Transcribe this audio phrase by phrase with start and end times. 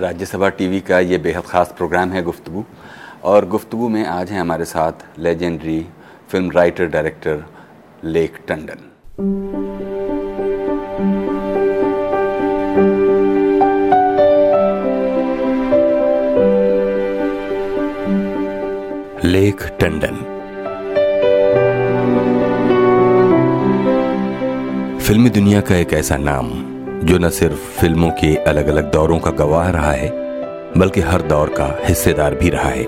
[0.00, 2.64] Rajya Sabha TV का ये बेहद ख़ास प्रोग्राम है गुफ्तु
[3.24, 5.86] और गुफ्तु में आज हैं हमारे साथ legendary
[6.28, 7.44] film writer director
[8.04, 8.84] Lekh Tandon.
[19.24, 20.16] Lekh Tandon.
[24.98, 26.67] फिल्मी दुनिया का एक ऐसा नाम
[27.04, 30.08] जो न सिर्फ़ फ़िल्मों के अलग अलग दौरों का गवाह रहा है,
[30.76, 32.84] बल्कि हर दौर का हिस्सेदार भी रहा है।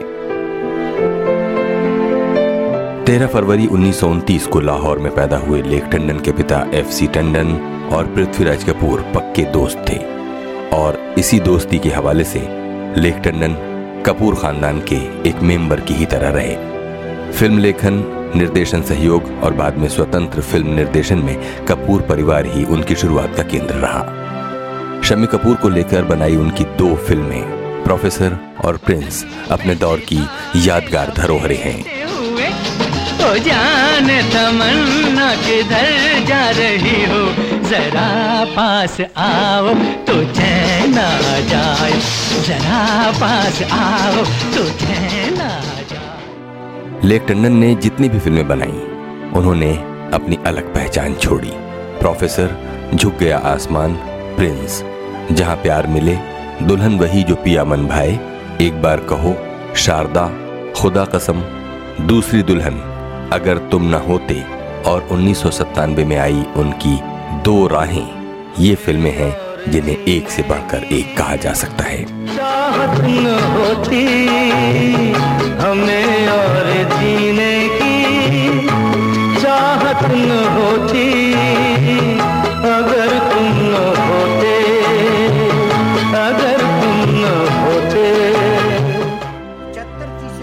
[3.04, 6.90] तेरह फरवरी उन्नीस सौ उनतीस को लाहौर में पैदा हुए लेख टंडन के पिता एफ़
[6.90, 7.52] सी टंडन
[7.92, 9.98] और पृथ्वीराज कपूर पक्के दोस्त थे।
[10.76, 12.40] और इसी दोस्ती के हवाले से
[13.00, 13.56] लेख टंडन
[14.06, 16.56] कपूर खानदान के एक मेंबर की ही तरह रहे।
[17.32, 22.94] फ़िल्म लेखन निर्देशन सहयोग और बाद में स्वतंत्र फ़िल्म निर्देशन में कपूर परिवार ही उनकी
[22.94, 27.42] शुरुआत का केंद्र रहा। शमी कपूर को लेकर बनाई उनकी दो फ़िल्में,
[27.84, 30.20] प्रोफेसर और प्रिंस, अपने दौर की
[30.66, 31.78] यादगार धरोहरें हैं।
[33.20, 35.34] ओ जान तमन्ना
[36.24, 37.24] जा रही हो,
[37.68, 39.74] जरा पास आओ
[40.06, 40.94] तो चैन
[41.48, 41.92] जाए।
[42.46, 44.24] जरा पास आओ
[44.54, 45.38] तो चैन
[47.04, 48.80] लेक टंडन ने जितनी भी फ़िल्में बनाई,
[49.36, 49.76] उन्होंने
[50.14, 51.50] अपनी अलग पहचान छोड़ी।
[52.00, 52.56] प्रोफेसर,
[52.94, 53.94] झुक गया आसमान,
[54.36, 54.84] प्रिंस,
[55.32, 56.18] जहाँ प्यार मिले,
[56.62, 58.18] दुल्हन वही जो पिया मन भाए।
[58.60, 59.36] एक बार कहो,
[59.76, 60.26] शारदा,
[60.76, 61.42] खुदा कसम,
[62.00, 62.78] दूसरी दुल्हन,
[63.32, 64.44] अगर तुम न होते,
[64.86, 67.00] और उन्नीस सौ सत्तानवे में आई उनकी
[67.42, 68.08] दो राहें,
[68.58, 69.36] ये फ़िल्में हैं
[69.72, 72.19] जिन्हें एक से बढ़कर एक कहा जा सकता है।
[72.70, 74.02] चाहत न होती,
[75.60, 78.68] हमें और जीने की
[79.40, 81.08] चाहत न होती।
[82.68, 84.54] अगर तुम न होते,
[86.20, 88.06] अगर तुम न होते।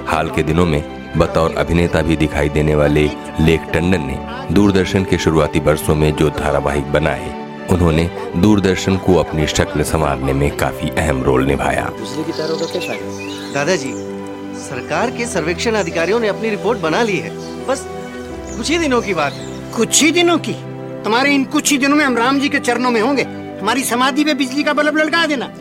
[0.08, 0.84] हाल के दिनों में
[1.18, 3.10] बतौर अभिनेता भी दिखाई देने वाले
[3.40, 4.20] लेख टंडन ने
[4.54, 10.58] दूरदर्शन के शुरुआती वर्षों में जो धारावाहिक बनाए उन्होंने दूरदर्शन को अपनी शक्ल संवारने में
[10.58, 11.90] काफ़ी अहम रोल निभाया।
[13.54, 13.92] दादाजी
[14.60, 17.30] सरकार के सर्वेक्षण अधिकारियों ने अपनी रिपोर्ट बना ली है।
[17.66, 17.88] बस
[18.58, 20.54] कुछ ही दिनों की बात है। कुछ ही दिनों की?
[21.04, 23.24] तुम्हारे इन कुछ ही दिनों में हम राम जी के चरणों में होंगे।
[23.62, 25.52] हमारी समाधि पे बिजली का बल्ब लड़का देना।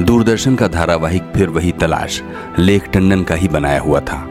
[0.00, 2.22] दूरदर्शन का धारावाहिक फिर वही तलाश
[2.58, 4.26] लेख टंडन का ही बनाया हुआ था।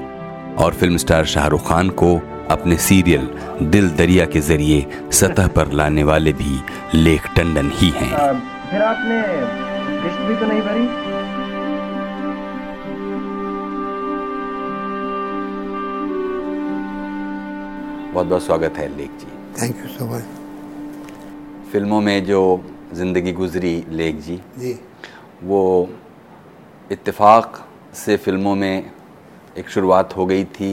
[0.59, 2.22] और फ़िल्म स्टार शाहरुख खान को
[2.52, 3.28] अपने सीरियल
[3.72, 6.60] दिल दरिया के ज़रिए सतह पर लाने वाले भी
[6.96, 8.12] लेख टंडन ही हैं।
[8.70, 9.22] फिर आपने
[10.02, 10.86] किस्त भी तो नहीं भरी?
[18.14, 19.28] बहुत बहुत स्वागत है Lekh ji.
[19.62, 20.24] Thank you so much
[21.72, 22.42] फ़िल्मों में जो
[22.94, 24.74] ज़िंदगी गुजरी लेख जी जी।
[25.44, 25.62] वो
[26.92, 27.66] इत्तेफाक
[27.96, 28.92] से फ़िल्मों में
[29.58, 30.72] एक शुरुआत हो गई थी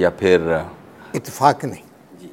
[0.00, 0.40] या फिर
[1.14, 1.82] इत्तेफाक नहीं।
[2.20, 2.30] जी।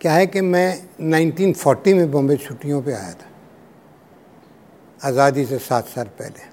[0.00, 0.68] क्या है कि मैं
[1.00, 3.26] 1940 में बॉम्बे छुट्टियों पे आया था।
[5.00, 6.46] आज़ादी से सात साल पहले।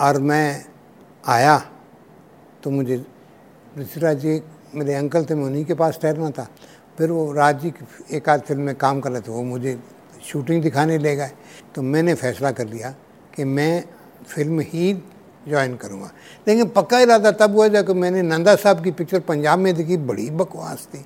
[0.00, 0.64] और मैं
[1.24, 1.58] आया
[2.62, 2.96] तो मुझे
[3.76, 4.40] पृथ्वीराज जी
[4.74, 6.48] मेरे अंकल थे मैं उन्हीं के पास ठहरना था।
[6.98, 7.72] फिर वो राज जी
[8.12, 9.78] एक आध फ़िल्म में काम कर रहे थे वो मुझे
[10.22, 11.30] शूटिंग दिखाने ले गए।
[11.74, 12.90] तो मैंने फैसला कर लिया
[13.34, 13.84] कि मैं
[14.26, 14.92] फ़िल्म ही
[15.48, 16.10] ज्वाइन करूँगा।
[16.48, 20.30] लेकिन पक्का इरादा तब हुआ जब मैंने नंदा साहब की पिक्चर पंजाब में देखी, बड़ी
[20.30, 21.04] बकवास थी।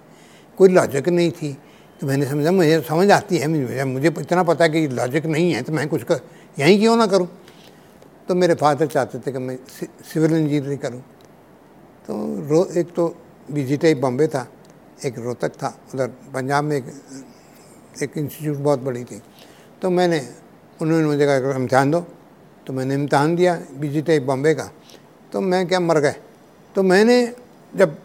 [0.59, 1.57] कोई लॉजिक नहीं थी।
[2.01, 5.63] तो मैंने समझा, मुझे समझ आती है, मुझे मुझे इतना पता कि लॉजिक नहीं है
[5.63, 6.21] तो मैं कुछ कर,
[6.59, 7.29] यहीं क्यों ना करूँ?
[8.29, 9.59] तो मेरे फादर चाहते थे कि मैं
[10.05, 11.01] सिविल इंजीनियरिंग करूँ।
[12.07, 12.15] तो
[12.49, 13.09] रो, एक तो
[13.51, 14.47] बी बॉम्बे था,
[15.05, 16.93] एक रोहतक था, उधर पंजाब में एक
[18.03, 19.23] एक इंस्टीट्यूट बहुत बड़ी थी।
[19.83, 20.21] तो मैंने,
[20.83, 22.01] उन्होंने मुझे कहा इम्तहान दो
[22.66, 24.71] तो मैंने इम्तहान दिया बी बॉम्बे का।
[25.32, 26.15] तो मैं क्या मर गए?
[26.75, 27.16] तो मैंने
[27.72, 27.97] जब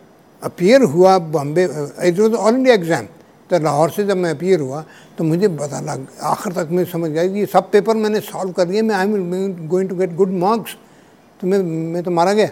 [0.42, 1.64] अपियर हुआ Bombay
[2.08, 3.06] it was all India exam
[3.50, 4.84] तो लाहौर से जब मैं अपियर हुआ
[5.18, 8.68] तो मुझे पता लग, आखिर तक मैं समझ गया ये सब पेपर मैंने सॉल्व कर
[8.68, 10.76] लिए मैं I am going to get good marks
[11.40, 12.50] तो मैं मैं तो मारा गया।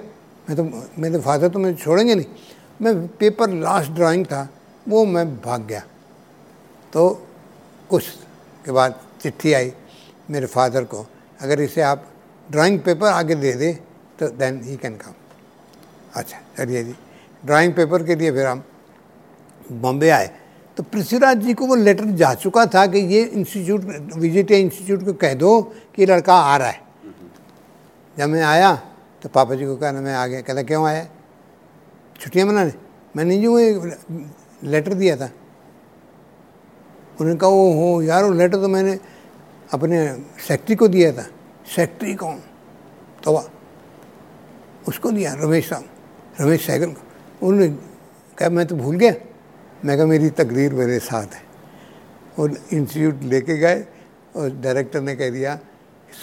[0.47, 0.63] मैं तो
[0.97, 2.25] मेरे फादर तो मुझे छोड़ेंगे नहीं।
[2.81, 4.47] मैं पेपर लास्ट ड्राइंग था,
[4.85, 5.83] वो मैं भाग गया।
[6.93, 7.09] तो
[7.89, 8.03] कुछ
[8.65, 9.71] के बाद चिट्ठी आई
[10.29, 11.05] मेरे फादर को।
[11.39, 12.05] अगर इसे आप
[12.49, 13.73] ड्राइंग पेपर आगे दे दें
[14.19, 15.13] तो देन ही कैन कम
[16.13, 16.95] अच्छा चलिए जी।
[17.43, 18.63] ड्राइंग पेपर के लिए फिर हम
[19.71, 20.29] बॉम्बे आए।
[20.77, 23.83] तो पृथ्वीराज जी को वो लेटर जा चुका था कि ये इंस्टीट्यूट
[24.17, 25.61] विज़िट इंस्टीट्यूट को कह दो
[25.95, 26.81] कि लड़का आ रहा है।
[28.17, 28.73] जब मैं आया
[29.23, 31.05] तो पापा जी को कहना मैं आ गया कहता, क्यों आया?
[32.19, 32.73] छुट्टियाँ मनाने
[33.15, 33.97] मैंने जो एक
[34.63, 35.29] लेटर दिया था।
[37.19, 38.99] उन्होंने कहा वो हो यार, वो लेटर तो मैंने
[39.73, 41.23] अपने सेक्रेटरी को दिया था।
[41.75, 42.41] सेक्रेटरी कौन?
[43.23, 43.43] तो वाह
[44.87, 45.89] उसको दिया, रमेश साहब।
[46.41, 47.01] रमेश सैगल को।
[47.47, 47.77] उन्होंने
[48.37, 49.13] कहा, मैं तो भूल गया।
[49.85, 51.49] मैं कहा, मेरी तकरीर मेरे साथ है।
[52.39, 53.85] और इंस्टीट्यूट लेके गए
[54.35, 55.59] और डायरेक्टर ने कह दिया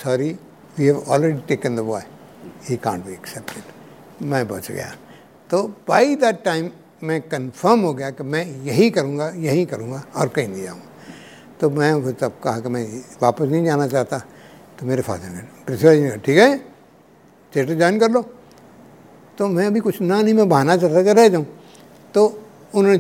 [0.05, 0.39] sorry
[0.79, 2.03] we have already taken the boy
[2.65, 3.63] he can't be accepted
[4.27, 4.97] मैं बच गया।
[5.51, 6.71] तो बाई दैट टाइम
[7.03, 10.85] मैं कंफर्म हो गया कि मैं यही करूँगा यही करूँगा और कहीं नहीं जाऊँगा।
[11.61, 12.85] तो मैं तब कहा कि मैं
[13.23, 14.19] वापस नहीं जाना चाहता।
[14.79, 16.59] तो मेरे फादर ने पृथ्वीराज ने ठीक है
[17.53, 18.23] थिएटर ज्वाइन कर लो।
[19.39, 21.47] तो मैं अभी कुछ ना, नहीं, मैं बहाना चलता कर रह जाऊँ।
[22.15, 22.23] तो
[22.75, 22.99] उन्होंने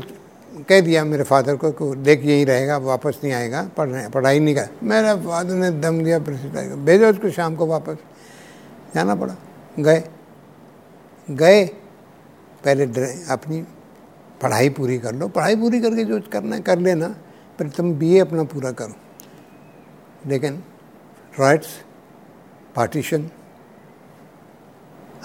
[0.64, 4.54] कह दिया मेरे फादर को कि देख, यहीं रहेगा, वापस नहीं आएगा पढ़ पढ़ाई नहीं
[4.54, 7.96] कर मेरे फादर ने दम दिया पृथ्वीराज को, भेजो उसको शाम को वापस।
[8.94, 9.36] जाना पड़ा।
[9.78, 10.02] गए।
[11.28, 11.64] गए।
[12.64, 12.84] पहले
[13.28, 13.60] अपनी
[14.42, 17.14] पढ़ाई पूरी कर लो। पढ़ाई पूरी करके जो करना है, कर लेना।
[17.58, 18.94] फिर तुम बी अपना पूरा करो।
[20.26, 20.62] लेकिन
[21.40, 21.68] rights
[22.76, 23.28] partition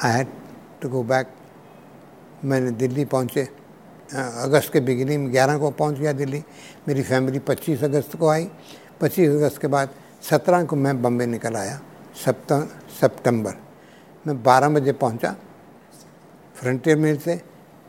[0.03, 0.27] I had
[0.81, 1.33] to go back
[2.43, 3.47] मैंने दिल्ली पहुँचे।
[4.13, 6.43] अगस्त के बिगिनिंग में ग्यारह को पहुँच गया दिल्ली।
[6.87, 8.49] मेरी फैमिली पच्चीस अगस्त को आई।
[9.01, 9.89] पच्चीस अगस्त के बाद
[10.29, 11.79] सत्रह को मैं बम्बे निकल आया।
[12.25, 12.53] सप्त,
[12.99, 13.55] सितंबर।
[14.25, 15.35] मैं बारह बजे पहुँचा।
[16.55, 17.41] फ्रंटियर मिल से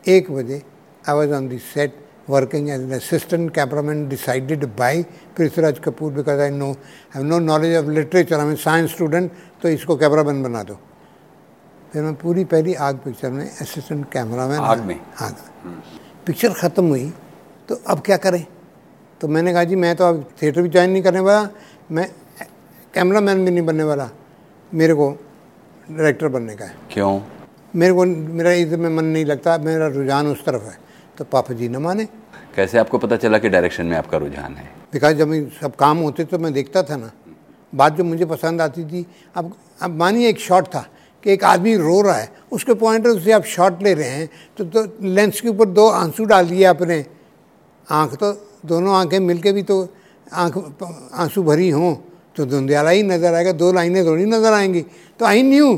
[0.05, 0.61] एक बजे
[1.09, 5.05] I was on the set working as an assistant cameraman decided by
[5.35, 6.71] Prithviraj Prithviraj Kapoor because I no
[7.15, 9.31] have no knowledge of literature I am science student
[9.61, 10.77] तो इसको कैमरामैन बना दो।
[11.93, 14.99] फिर मैं पूरी पहली आग पिक्चर में असिस्टेंट कैमरामैन आग में?
[15.21, 15.35] आग
[16.25, 17.11] पिक्चर ख़त्म हुई
[17.69, 18.45] तो अब क्या करें?
[19.21, 21.49] तो मैंने कहा जी मैं तो अब थिएटर भी ज्वाइन नहीं करने वाला
[21.91, 22.07] मैं
[22.93, 24.09] कैमरामैन भी नहीं बनने वाला।
[24.71, 25.09] मेरे को
[25.91, 27.19] डायरेक्टर बनने का है। क्यों?
[27.75, 30.77] मेरे को मेरा इधर में मन नहीं लगता मेरा रुझान उस तरफ़ है।
[31.17, 32.05] तो पापा जी न माने।
[32.55, 34.65] कैसे आपको पता चला कि डायरेक्शन में आपका रुझान है?
[34.93, 37.11] बिकॉज़ जब सब काम होते तो मैं देखता था ना।
[37.73, 39.05] बात जो मुझे पसंद आती थी
[39.35, 40.85] अब अब मानिए एक शॉट था
[41.23, 44.63] कि एक आदमी रो रहा है उसके पॉइंटर से आप शॉट ले रहे हैं तो,
[44.63, 47.05] तो लेंस के ऊपर दो आँसू डाल दिए आपने।
[47.87, 48.31] आँख तो
[48.65, 49.87] दोनों आँखें मिलके भी तो
[50.33, 50.57] आँख
[51.13, 51.93] आँसू भरी हों
[52.35, 54.81] तो धुंधियाला ही नज़र आएगा दो लाइनें थोड़ी नज़र आएँगी।
[55.19, 55.75] तो आई न्यू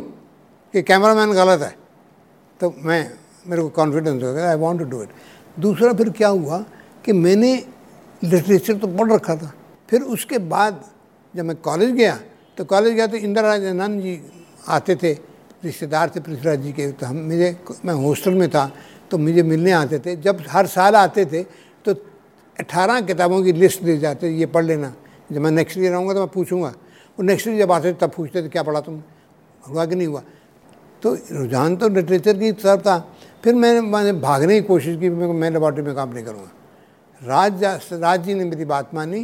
[0.74, 1.76] कि कैमरामैन गलत है।
[2.60, 3.02] तो मैं
[3.47, 5.09] मेरे को कॉन्फिडेंस हो गया I want to do it
[5.57, 6.57] दूसरा फिर क्या हुआ
[7.06, 7.51] कि मैंने
[8.21, 9.51] लिटरेचर तो पढ़ रखा था।
[9.89, 10.83] फिर उसके बाद
[11.33, 12.18] जब मैं कॉलेज गया
[12.57, 14.19] तो कॉलेज गया तो इंदिरा राज आनंद जी
[14.68, 15.13] आते थे,
[15.63, 18.71] रिश्तेदार थे पृथ्वीराज जी के तो हम मुझे मैं हॉस्टल में था
[19.12, 21.44] तो मुझे मिलने आते थे। जब हर साल आते थे
[21.86, 21.94] तो
[22.59, 24.94] अठारह किताबों की लिस्ट दे जाते, ये पढ़ लेना।
[25.31, 28.12] जब मैं नेक्स्ट ईयर आऊँगा तो मैं पूछूँगा। वो नेक्स्ट ईयर जब आते थे, तब
[28.15, 29.01] पूछते थे, क्या पढ़ा तुम
[29.63, 30.21] हुआ कि नहीं हुआ।
[31.03, 32.98] तो रुझान तो लिटरेचर की तरफ़ था।
[33.45, 36.50] फिर मैंने मैंने भागने की कोशिश की मैं लेबॉर्ट्री में काम नहीं करूँगा।
[37.21, 37.63] राज
[37.94, 39.19] राज जी ने मेरी बात मानी।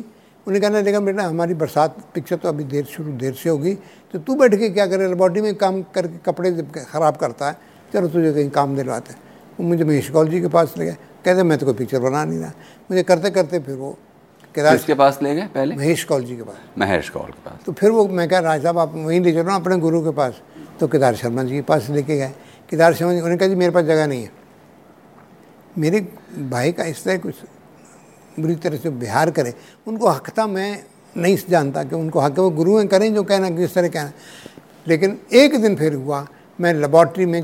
[0.48, 3.74] उन्हें कहना लेकिन बेटा हमारी बरसात पिक्चर तो अभी देर शुरू देर से होगी।
[4.14, 5.08] तो तू बैठ के क्या करे?
[5.08, 6.52] लेबॉर्ट्री में काम करके कपड़े
[6.92, 7.58] ख़राब करता है
[7.94, 9.14] चलो तुझे कहीं काम दिलवाते
[9.58, 12.24] वो मुझे महेश कौल जी के पास ले गए। कहते मैं तो कोई पिक्चर बना
[12.26, 12.52] नहीं रहा।
[12.92, 13.92] मुझे करते करते फिर वो
[14.56, 15.76] केदार के पास ले गए पहले?
[15.76, 18.64] महेश कौल जी के पास। महेश कौल के पास। तो फिर वो मैं कह राज
[18.64, 20.42] साहब आप वहीं ले चलो अपने गुरु के पास।
[20.80, 22.32] तो केदार शर्मा जी के पास लेके गए।
[22.72, 24.32] केदार जी उन्होंने कहा जी मेरे पास जगह नहीं है।
[25.78, 26.00] मेरे
[26.50, 27.36] भाई का इस तरह कुछ
[28.40, 29.54] बुरी तरह से बिहार करे,
[29.88, 30.84] उनको हक था मैं
[31.16, 34.12] नहीं जानता कि उनको हक वो गुरु हैं, करें जो कहना किस तरह कहना
[34.88, 36.26] लेकिन एक दिन फिर हुआ,
[36.60, 37.44] मैं लेबॉर्ट्री में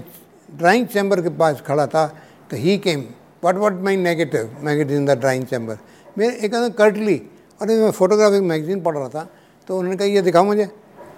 [0.49, 2.07] ड्राइंग चैम्बर के पास खड़ा था
[2.49, 3.03] तो he came
[3.43, 5.77] what what my negative magazine the drawing chamber
[6.17, 7.21] मेरे एक कर्टली
[7.61, 9.27] और मैं फोटोग्राफिक मैगजीन पढ़ रहा था
[9.67, 10.69] तो उन्होंने कहा, ये दिखाओ मुझे।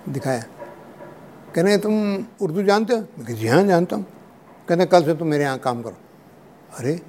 [0.10, 0.44] दिखाया।
[1.56, 1.94] कहने तुम
[2.42, 3.00] उर्दू जानते हो?
[3.20, 4.06] मैं जी हाँ जानता हूँ।
[4.70, 5.98] कहते कल से तुम मेरे यहाँ काम करो।
[6.80, 7.02] अरे,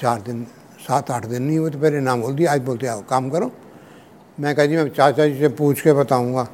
[0.00, 0.46] चार दिन,
[0.86, 3.50] सात, आठ दिन नहीं हुए तो पहले नाम बोल दिया, आज बोलते आओ, काम करो।
[4.40, 6.46] मैं कहा, जी, मैं चाचा जी से पूछ के बताऊँगा।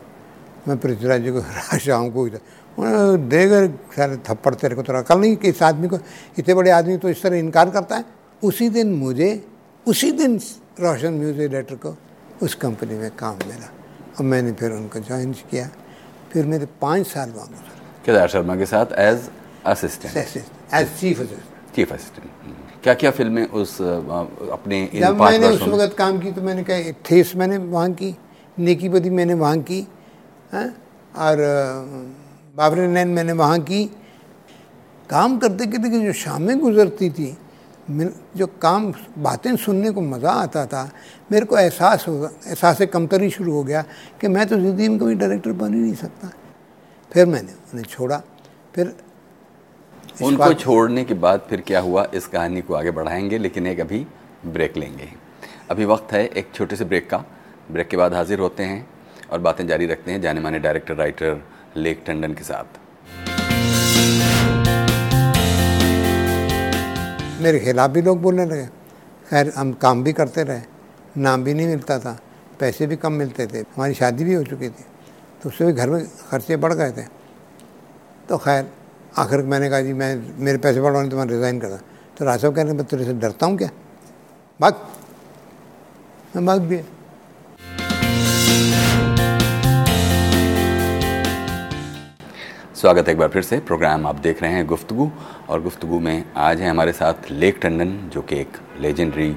[0.68, 1.40] मैं पृथ्वीराज जी को
[1.78, 5.98] शाम को उन्होंने देगा सारे थप्पड़ तेरे को तो कल नहीं कि इस आदमी को,
[6.38, 8.04] इतने बड़े आदमी तो इस तरह इनकार करता है।
[8.42, 9.30] उसी दिन मुझे,
[9.86, 10.40] उसी दिन
[10.80, 11.96] रोशन म्यूज़िक डायरेक्टर को
[12.42, 13.68] उस कंपनी में काम मिला
[14.18, 15.68] और मैंने फिर उनको ज्वाइन किया।
[16.34, 19.28] फिर मेरे पाँच साल वहाँ गुजर। केदार शर्मा के साथ as
[19.64, 25.62] assistant as chief assistant chief assistant क्या क्या फ़िल्में उस अपने इन जब मैंने उस
[25.62, 28.14] वक्त काम की तो मैंने कहा ठेस मैंने वहाँ की
[28.58, 29.80] नेकी बदी मैंने वहाँ की
[30.52, 30.66] है?
[31.16, 31.36] और
[32.56, 33.84] बाबरी नैन मैंने वहाँ की।
[35.10, 37.26] काम करते करते जो शामें गुजरती थी
[37.90, 40.90] जो काम बातें सुनने को मज़ा आता था
[41.32, 43.82] मेरे को एहसास होगा एहसास कमतरी शुरू हो गया
[44.20, 46.30] कि मैं तो ज़िंदगी में कभी डायरेक्टर बन ही नहीं सकता।
[47.12, 48.22] फिर मैंने उन्हें छोड़ा।
[48.74, 48.94] फिर
[50.22, 52.06] उनको छोड़ने के बाद फिर क्या हुआ?
[52.14, 54.06] इस कहानी को आगे बढ़ाएँगे लेकिन एक अभी
[54.46, 55.08] ब्रेक लेंगे।
[55.70, 57.24] अभी वक्त है एक छोटे से ब्रेक का।
[57.72, 58.86] ब्रेक के बाद हाजिर होते हैं
[59.32, 61.42] और बातें जारी रखते हैं जाने माने डायरेक्टर राइटर
[61.76, 62.78] लेक टंडन के साथ।
[67.40, 68.66] मेरे खिलाफ भी लोग बोलने लगे।
[69.30, 70.60] खैर, हम काम भी करते रहे।
[71.16, 72.18] नाम भी नहीं मिलता था।
[72.60, 74.84] पैसे भी कम मिलते थे। हमारी शादी भी हो चुकी थी।
[75.42, 77.02] तो उससे भी घर में खर्चे बढ़ गए थे।
[78.28, 78.70] तो खैर,
[79.16, 81.76] आखिर मैंने कहा, जी, मैं, मेरे पैसे बढ़वाने तो मैं रिज़ाइन करता
[82.18, 83.68] तो राज साहब रहे मैं तेरे से डरता हूँ क्या?
[84.60, 84.74] भाग।
[86.36, 86.82] मैं भाग दिया।
[92.84, 95.08] स्वागत है एक बार फिर से। प्रोग्राम आप देख रहे हैं गुफ्तगु
[95.48, 99.30] और गुफ्तगु में आज है हमारे साथ लेक टंडन जो कि एक लेजेंडरी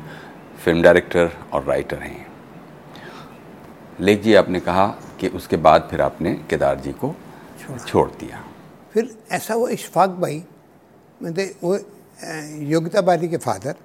[0.63, 2.27] फ़िल्म डायरेक्टर और राइटर हैं।
[4.00, 4.88] लेक जी आपने कहा
[5.20, 7.13] कि उसके बाद फिर आपने केदार जी को
[7.88, 8.44] छोड़ दिया।
[8.94, 10.44] फिर ऐसा वो इशफाक भाई
[11.24, 11.77] मतलब वो
[12.66, 13.75] योगिता बाली के फादर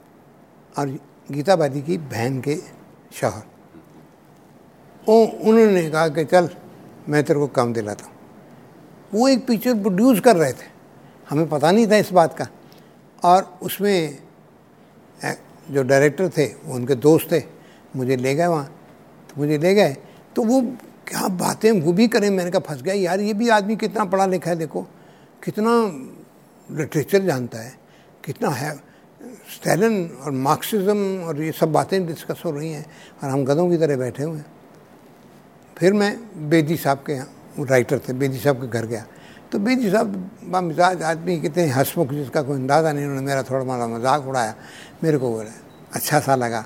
[0.74, 2.56] और गीता बाली की बहन के
[3.12, 3.42] शहर।
[5.06, 6.50] वो उन्होंने कहा कि चल
[7.08, 8.20] मैं तेरे को काम दिलाता हूँ।
[9.14, 10.70] वो एक पिक्चर प्रोड्यूस कर रहे थे।
[11.30, 12.46] हमें पता नहीं था इस बात का।
[13.22, 14.18] और उसमें
[15.70, 17.42] जो डायरेक्टर थे, वो उनके दोस्त थे,
[17.96, 18.66] मुझे ले गए वहाँ।
[19.28, 19.96] तो मुझे ले गए।
[20.36, 20.60] तो वो
[21.06, 24.26] क्या बातें, वो भी करें, मैंने कहा, फंस गया। यार, ये भी आदमी कितना पढ़ा
[24.26, 24.82] लिखा है, देखो।
[25.44, 25.72] कितना
[26.70, 27.74] लिटरेचर जानता है,
[28.24, 28.74] कितना है।
[29.54, 32.86] स्टैलन और मार्क्सिज्म और ये सब बातें डिस्कस हो रही हैं,
[33.22, 34.46] और हम गधों की तरह बैठे हुए हैं।
[35.78, 37.28] फिर मैं बेदी साहब के यहाँ
[37.58, 39.04] राइटर थे, बेदी साहब के घर गया।
[39.52, 40.08] तो बेदी साहब
[40.42, 44.54] मिजाज आदमी कितने हंसमुख जिसका कोई अंदाज़ा नहीं, उन्होंने मेरा थोड़ा मारा मज़ाक उड़ाया,
[45.04, 45.50] मेरे को बोला
[45.92, 46.64] अच्छा सा लगा।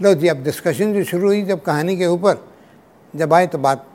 [0.00, 2.44] लो जी, अब डिस्कशन जो शुरू हुई, जब कहानी के ऊपर
[3.14, 3.86] जब आए तो बात,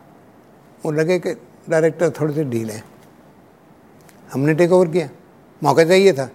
[0.84, 1.34] वो लगे कि
[1.70, 2.84] डायरेक्टर थोड़े से ढील है।
[4.32, 5.10] हमने टेक ओवर किया।
[5.62, 6.30] मौका चाहिए था।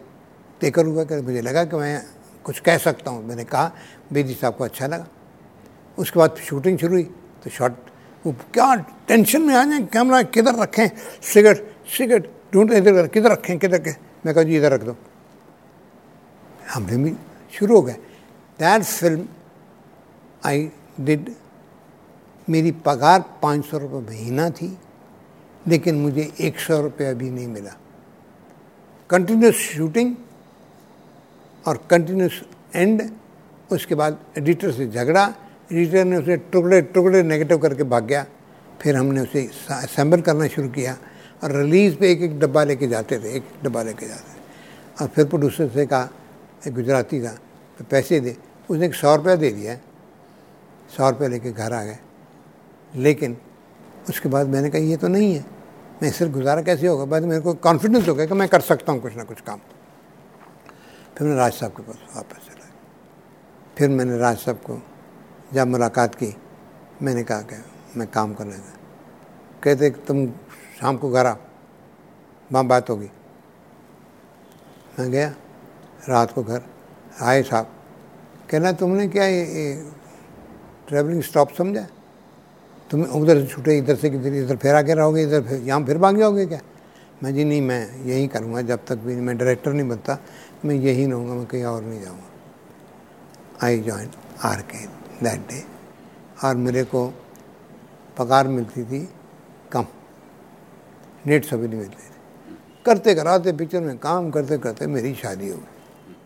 [0.60, 2.02] टेक ओवर हुआ कर मुझे लगा कि मैं
[2.44, 3.72] कुछ कह सकता हूँ। मैंने कहा,
[4.12, 5.06] बेदी साहब को अच्छा लगा।
[5.98, 7.04] उसके बाद शूटिंग शुरू हुई
[7.44, 7.76] तो शॉट
[8.26, 8.74] वो क्या
[9.08, 10.88] टेंशन में आ जाए कैमरा किधर रखें?
[11.22, 13.90] सिगरेट सिगरेट ढूंढते इधर उधर, किधर रखें, किधर के?
[14.26, 14.96] मैं कहा, जी, इधर रख दो।
[16.74, 17.14] हमने भी
[17.52, 17.96] शुरू हो गए।
[18.58, 19.26] दैट फ़िल्म
[20.46, 21.30] आई डिड
[22.48, 24.76] मेरी पगार पाँच सौ रुपये महीना थी,
[25.66, 27.76] लेकिन मुझे एक सौ रुपये अभी नहीं मिला।
[29.10, 30.14] कंटिन्यूस शूटिंग
[31.64, 32.42] और कंटिन्यूस
[32.74, 33.10] एंड
[33.70, 35.32] उसके बाद एडिटर से झगड़ा
[35.72, 38.24] एडिटर ने उसे टुकड़े टुकड़े नेगेटिव करके भाग गया।
[38.80, 40.96] फिर हमने उसे असेंबल करना शुरू किया
[41.44, 44.42] और रिलीज़ पे एक एक डब्बा लेके जाते थे, एक डब्बा लेके जाते थे।
[45.00, 46.08] और फिर प्रोड्यूसर से कहा
[46.66, 47.32] एक गुजराती का
[47.78, 48.36] तो पैसे दे।
[48.70, 49.76] उसने एक सौ रुपया दे दिया।
[50.96, 51.98] सौ रुपया लेके घर आ गए।
[52.94, 53.36] लेकिन
[54.08, 55.44] उसके बाद मैंने कहा, ये तो नहीं है।
[56.02, 57.04] मैं सिर्फ़ गुजारा कैसे होगा?
[57.04, 59.60] बाद मेरे को कॉन्फिडेंस हो गया कि मैं कर सकता हूँ कुछ ना कुछ काम।
[61.16, 62.66] फिर मैंने राज साहब के पास वापस चला
[63.78, 64.82] फिर मैंने राज साहब को
[65.54, 66.34] जब मुलाकात की
[67.02, 67.56] मैंने कहा कि
[67.96, 68.72] मैं काम करने का
[69.62, 70.26] कहते तुम
[70.80, 71.34] शाम को घर आ
[72.52, 73.10] वहाँ बात होगी।
[74.98, 75.28] मैं गया
[76.08, 76.62] रात को घर
[77.22, 77.70] आए साहब
[78.50, 79.74] कहना तुमने क्या ये, ये
[80.88, 81.86] ट्रैवलिंग स्टॉप समझा?
[82.90, 85.98] तुम उधर से छूटे इधर से किधर इधर फिर आके रहोगे इधर फिर यहाँ फिर
[85.98, 86.60] भाग जाओगे क्या?
[87.22, 90.18] मैं जी नहीं मैं यही करूँगा जब तक भी मैं डायरेक्टर नहीं बनता
[90.64, 94.10] मैं यही रहूँगा मैं कहीं और नहीं जाऊँगा। I join
[94.44, 95.62] R K that day
[96.44, 97.06] और मेरे को
[98.18, 99.08] पगार मिलती थी
[99.72, 99.86] कम।
[101.26, 102.12] नेट सभी नहीं मिलते थे।
[102.86, 106.16] करते कराते पिक्चर में काम करते करते मेरी शादी हो गई।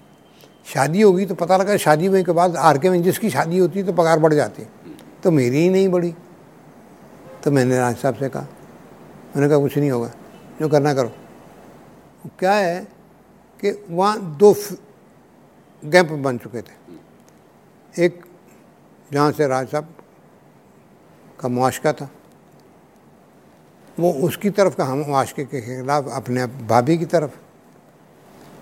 [0.65, 3.83] शादी होगी तो पता लगा शादी होने के बाद आर के में जिसकी शादी होती
[3.83, 4.63] तो पगार बढ़ जाती।
[5.23, 6.15] तो मेरी ही नहीं बढ़ी।
[7.45, 8.47] तो मैंने राज साहब से कहा,
[9.37, 10.11] मैंने कहा, कुछ नहीं होगा।
[10.61, 11.13] जो करना करो।
[12.39, 12.81] क्या है
[13.61, 14.55] कि वहाँ दो
[15.85, 18.25] गैप बन चुके थे। एक
[19.13, 19.95] जहाँ से राज साहब
[21.41, 22.11] का मुआशका था।
[24.01, 27.31] वो उसकी तरफ़ का हम मुआशके के खिलाफ अपने भाभी की तरफ़।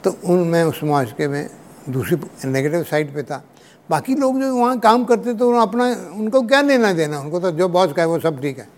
[0.04, 1.50] तो उन मैं उस मुआशके में
[1.88, 3.44] दूसरी नेगेटिव साइड पे था।
[3.90, 5.84] बाकी लोग जो वहाँ काम करते तो अपना,
[6.14, 7.20] उनको क्या लेना देना?
[7.20, 8.68] उनको तो जो बॉस का है, वो सब ठीक है।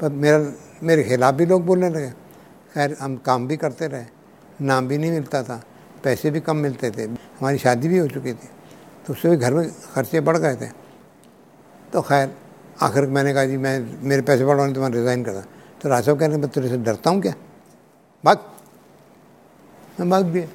[0.00, 0.52] पर मेरा,
[0.82, 2.10] मेरे खिलाफ भी लोग बोलने लगे।
[2.74, 4.04] खैर, हम काम भी करते रहे।
[4.60, 5.62] नाम भी नहीं मिलता था।
[6.04, 8.48] पैसे भी कम मिलते थे। हमारी शादी भी हो चुकी थी।
[9.08, 10.66] तो उससे भी घर में खर्चे बढ़ गए थे।
[11.92, 12.30] तो खैर,
[12.82, 15.40] आखिर मैंने कहा, जी, मैं, मेरे पैसे बढ़वाने तो मैं रिज़ाइन करता
[15.80, 17.32] तो राज साहब कह रहे मैं तेरे से डरता हूँ क्या?
[18.24, 18.38] भाग।
[20.00, 20.46] मैं भाग गया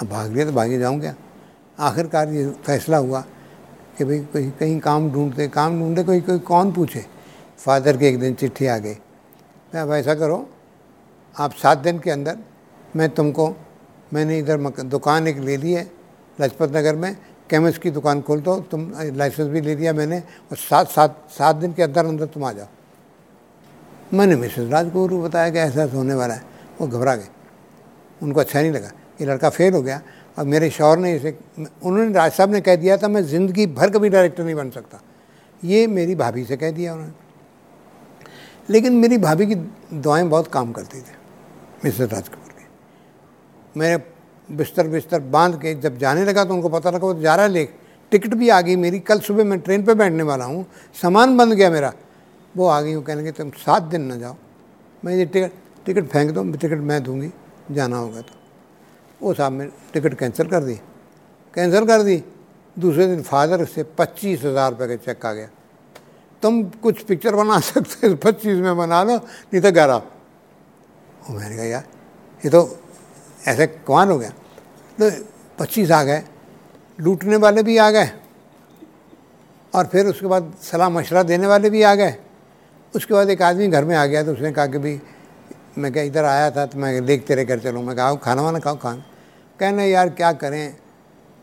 [0.00, 1.14] अब भाग लिया तो भागे जाऊँ क्या?
[1.78, 3.20] आखिरकार ये फैसला हुआ
[3.98, 7.04] कि भाई, कोई कहीं काम ढूंढते काम ढूंढते कोई कोई कौन पूछे?
[7.58, 8.94] फादर की एक दिन चिट्ठी आ गई।
[9.74, 10.48] मैं, अब ऐसा करो,
[11.34, 12.38] आप सात दिन के अंदर
[12.96, 13.54] मैं तुमको,
[14.12, 15.90] मैंने इधर दुकान एक ले ली है,
[16.38, 17.16] लाजपत नगर में
[17.50, 21.56] केमिस्ट की दुकान खोल दो, तुम लाइसेंस भी ले लिया मैंने, और सात सात सात
[21.56, 22.66] दिन के अंदर अंदर तुम आ जाओ।
[24.14, 26.42] मैंने मिसेस राजगुरु बताया कि ऐसा ऐसा होने वाला है,
[26.80, 27.28] वो घबरा गए।
[28.20, 30.00] उनको अच्छा नहीं लगा। ये लड़का फेल हो गया,
[30.36, 33.90] और मेरे शौहर ने इसे, उन्होंने राज साहब ने कह दिया था, मैं ज़िंदगी भर
[33.90, 35.00] कभी डायरेक्टर नहीं बन सकता।
[35.62, 37.12] ये मेरी भाभी से कह दिया उन्होंने।
[38.70, 39.54] लेकिन मेरी भाभी की
[39.94, 41.14] दुआएँ बहुत काम करती थी,
[41.84, 42.66] मिसेस राज कपूर की।
[43.76, 43.96] मेरे
[44.48, 47.52] बिस्तर बिस्तर बाँध के जब जाने लगा तो उनको पता लगा, वो जा रहा है
[47.52, 47.74] लेख
[48.12, 50.64] टिकट भी आ गई मेरी। कल सुबह मैं ट्रेन पे बैठने वाला हूँ।
[50.96, 51.92] सामान बंद गया मेरा।
[52.54, 54.36] वो आ गई, वो कहने लगे तुम सात दिन ना जाओ।
[55.02, 55.52] मैं ये टिकट
[55.86, 57.30] टिकट फेंक दो, टिकट मैं दूँगी।
[57.70, 58.34] जाना होगा तो।
[59.20, 60.74] वो साहब ने टिकट कैंसिल कर दी।
[61.54, 62.22] कैंसिल कर दी।
[62.76, 65.48] दूसरे दिन फादर से पच्चीस हज़ार रुपये का चेक आ गया।
[66.42, 70.02] तुम कुछ पिक्चर बना सकते हो, पच्चीस में बना लो, नहीं तो ग्यारह।
[71.30, 71.84] मैंने कहा, यार,
[72.42, 72.62] ये तो
[73.46, 74.30] ऐसे कमाल हो गया।
[74.98, 75.10] तो
[75.58, 76.22] पच्चीस आ गए,
[76.98, 78.10] लूटने वाले भी आ गए,
[79.72, 82.16] और फिर उसके बाद सलाह मशरा देने वाले भी आ गए।
[82.94, 85.00] उसके बाद एक आदमी घर में आ गया तो उसने कहा कि भाई,
[85.78, 88.58] मैं क्या इधर आया था तो मैं देख तेरे घर चलूँ। मैं कहा खाना वाना
[88.58, 89.02] खाओ, खान।
[89.60, 90.76] कहने यार, क्या करें?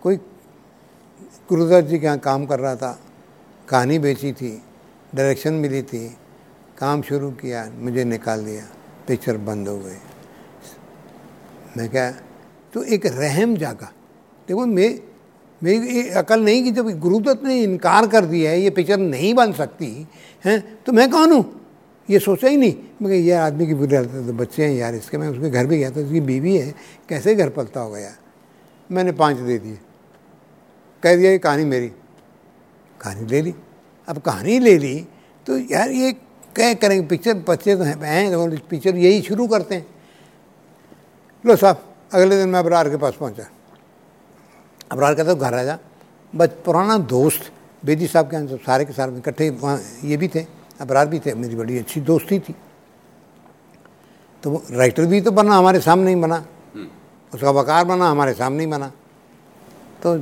[0.01, 0.15] कोई
[1.49, 2.97] गुरुदत्त जी के यहाँ काम कर रहा था,
[3.67, 4.61] कहानी बेची थी,
[5.15, 6.07] डायरेक्शन मिली थी,
[6.77, 8.63] काम शुरू किया, मुझे निकाल दिया,
[9.07, 9.97] पिक्चर बंद हो गई।
[11.77, 12.09] मैं क्या
[12.73, 13.91] तो एक रहम जागा।
[14.47, 14.99] देखो, मैं
[15.61, 19.51] मेरी अकल नहीं कि जब गुरुदत्त ने इनकार कर दिया है, ये पिक्चर नहीं बन
[19.53, 20.07] सकती,
[20.45, 20.83] हैं?
[20.83, 21.43] तो मैं कौन हूँ?
[22.09, 25.17] ये सोचा ही नहीं। मैं ये आदमी की बुरी हालत तो बच्चे हैं यार, इसके
[25.17, 26.73] मैं उसके घर भी गया था उसकी बीवी है,
[27.09, 28.11] कैसे घर पलता हो गया
[28.89, 29.77] मैंने पाँच दे दिए।
[31.03, 31.87] कह दिया, ये कहानी मेरी।
[33.01, 33.53] कहानी ले ली।
[34.07, 34.95] अब कहानी ले ली
[35.47, 36.11] तो यार ये
[36.55, 39.85] क्या करेंगे पिक्चर, बच्चे तो हैं तो पिक्चर यही शुरू करते हैं।
[41.43, 41.77] लो साहब,
[42.13, 43.43] अगले दिन मैं अबरार के पास पहुँचा।
[44.91, 45.77] अबरार कहता घर आ जा।
[46.33, 47.51] बस पुराना दोस्त,
[47.83, 50.45] बेदी साहब के यहाँ सारे के सारे इकट्ठे वहाँ, ये भी थे,
[50.79, 52.55] अबरार भी थे, मेरी बड़ी अच्छी दोस्ती थी।
[54.43, 56.43] तो वो राइटर भी तो बना, हमारे सामने ही बना।
[57.33, 58.91] उसका वकार बना, हमारे सामने ही बना।
[59.99, 60.13] तो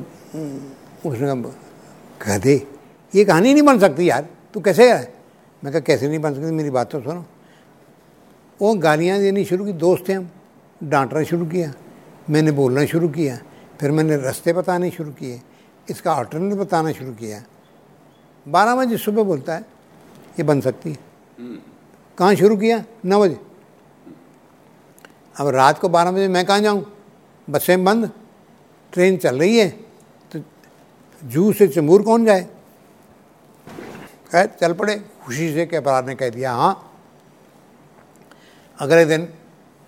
[1.06, 1.54] उसने कहा,
[2.22, 2.56] कह दे,
[3.14, 5.14] ये कहानी नहीं बन सकती यार, तू कैसे है?
[5.64, 7.26] मैं कहा, कैसे नहीं बन सकती, मेरी बात तो सुनो।
[8.60, 10.30] वो गालियाँ देनी शुरू की, दोस्त थे हम।
[10.82, 11.72] डांटना शुरू किया,
[12.30, 13.38] मैंने बोलना शुरू किया,
[13.80, 15.42] फिर मैंने रास्ते बताने शुरू किए,
[15.88, 17.44] इसका ऑल्टरनेट बताना शुरू किया।
[18.46, 19.62] बारह बजे सुबह बोलता है,
[20.40, 20.98] ये बन सकती है।
[22.18, 22.84] कहाँ शुरू किया?
[23.06, 23.38] नौ बजे।
[25.36, 26.86] अब रात को बारह बजे मैं कहाँ जाऊँ?
[27.48, 28.10] बसें बंद,
[28.94, 29.70] ट्रेन चल रही है
[30.32, 30.40] तो
[31.22, 32.48] जू से चमूर कौन जाए?
[34.32, 36.92] खैर, चल पड़े। खुशी से के अपराध ने कह दिया हाँ
[38.80, 39.28] अगले दिन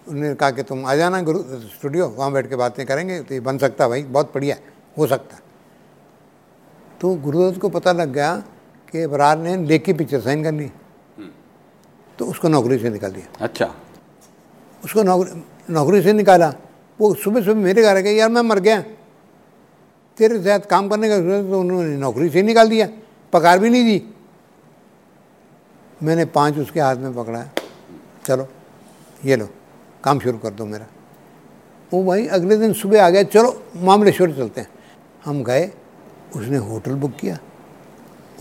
[0.08, 1.40] उन्होंने कहा कि तुम आ जाना गुरु
[1.70, 4.56] स्टूडियो वहाँ बैठ के बातें करेंगे तो ये बन सकता भाई बहुत बढ़िया
[4.98, 5.38] हो सकता।
[7.02, 8.36] तो गुरुदत्त को पता लग गया
[8.94, 10.70] कि बरार ने लेके पिक्चर साइन कर ली
[12.20, 13.74] तो उसको नौकरी से निकाल दिया। अच्छा।
[14.84, 16.54] उसको नौकरी नौकरी से निकाला।
[17.00, 18.82] वो सुबह सुबह मेरे घर आ गया यार मैं मर गया।
[20.18, 22.88] तेरे साथ काम करने का तो उन्होंने नौकरी से निकाल दिया।
[23.34, 24.04] पगार भी नहीं दी।
[26.04, 27.44] मैंने पाँच उसके हाथ में पकड़ा।
[28.26, 28.48] चलो
[29.26, 29.50] ये लो।
[30.04, 30.88] काम शुरू कर दो मेरा।
[31.94, 34.68] वो भाई अगले दिन सुबह आ गया चलो, मामलेश्वर चलते हैं।
[35.26, 35.72] हम गए,
[36.36, 37.40] उसने होटल बुक किया।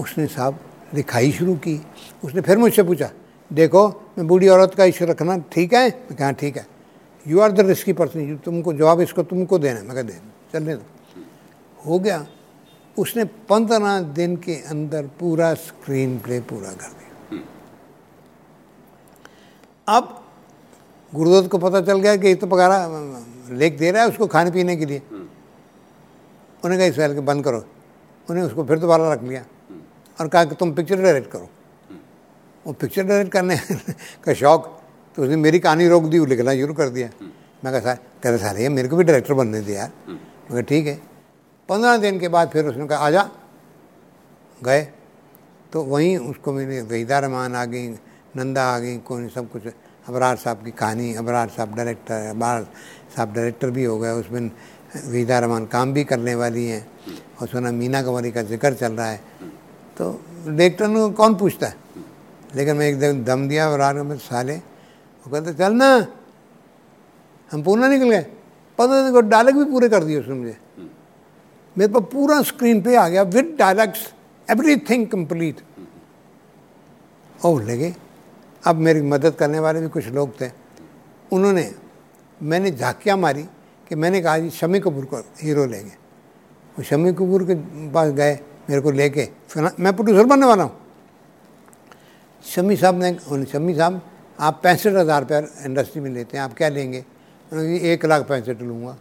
[0.01, 0.59] उसने साहब
[0.94, 1.87] लिखाई शुरू की।
[2.25, 3.11] उसने फिर मुझसे पूछा,
[3.53, 5.88] देखो, मैं बूढ़ी औरत का इशू रखना ठीक है?
[5.88, 6.66] मैं कहा, ठीक है।
[7.29, 10.20] You are the risky person you तुमको जवाब इसको तुमको देना मैं कहा, दे,
[10.53, 10.83] चलने दो।
[11.87, 12.27] हो गया।
[12.98, 17.40] उसने पंद्रह दिन के अंदर पूरा स्क्रीन प्ले पूरा कर दिया।
[19.88, 20.22] अब
[21.12, 22.79] गुरुदत्त को पता चल गया कि ये तो पकारा
[23.53, 25.03] लेख दे रहा है उसको खाने पीने के लिए।
[26.62, 27.64] उन्हें कहा इस वैल के बंद करो।
[28.29, 29.44] उन्हें उसको फिर दोबारा रख लिया
[30.18, 31.48] और कहा कि तुम पिक्चर डायरेक्ट करो।
[32.66, 33.57] वो पिक्चर डायरेक्ट करने
[34.25, 34.66] का शौक
[35.16, 37.09] तो उसने मेरी कहानी रोक दी लिखना शुरू कर दिया।
[37.64, 40.87] मैं कहा सर कहते सारे मेरे को भी डायरेक्टर बनने दिया यार। मैं कहा ठीक
[40.87, 40.94] है।
[41.68, 43.29] पंद्रह दिन के बाद फिर उसने कहा आजा
[44.61, 44.83] गए।
[45.72, 47.88] तो वहीं उसको मेरे वहीदा रहमान आ गई
[48.37, 49.62] नंदा आ गई कौन सब कुछ
[50.09, 52.67] अबरार साहब की कहानी, अबरार साहब डायरेक्टर अबरार
[53.17, 54.51] साहब डायरेक्टर भी हो गए, उसमें
[55.07, 56.87] वहीदा रहमान काम भी करने वाली हैं,
[57.41, 59.21] और सुना मीना कंवरी का ज़िक्र चल रहा है।
[59.97, 61.77] तो डायरेक्टर को कौन पूछता है?
[62.55, 66.07] लेकिन मैं एक दिन दम दिया अबरार में साले, वो कहते, चल ना,
[67.53, 68.27] हम पूरा निकल गए।
[68.79, 70.57] दिन को डायलॉग भी पूरे कर दिए उसने मुझे।
[71.79, 74.12] मेरे पास पूरा स्क्रीन पे आ गया विद डायलॉग्स
[74.51, 75.61] एवरीथिंग कंप्लीट
[77.45, 77.95] और लगे।
[78.64, 80.51] अब मेरी मदद करने वाले भी कुछ लोग थे।
[81.33, 81.70] उन्होंने,
[82.40, 83.42] मैंने झाकियाँ मारी
[83.87, 85.96] कि मैंने कहा, जी, शमी कपूर को हीरो लेंगे।
[86.77, 87.55] वो शमी कपूर के
[87.90, 88.35] पास गए,
[88.70, 90.81] मेरे को लेके। मैं प्रोड्यूसर बनने वाला हूँ।
[92.44, 94.01] शमी साहब ने शमी साहब,
[94.38, 97.05] आप पैंसठ हज़ार रुपया इंडस्ट्री में लेते हैं, आप क्या लेंगे?
[97.53, 98.96] उन्होंने एक लाख पैंसठ लूँगा।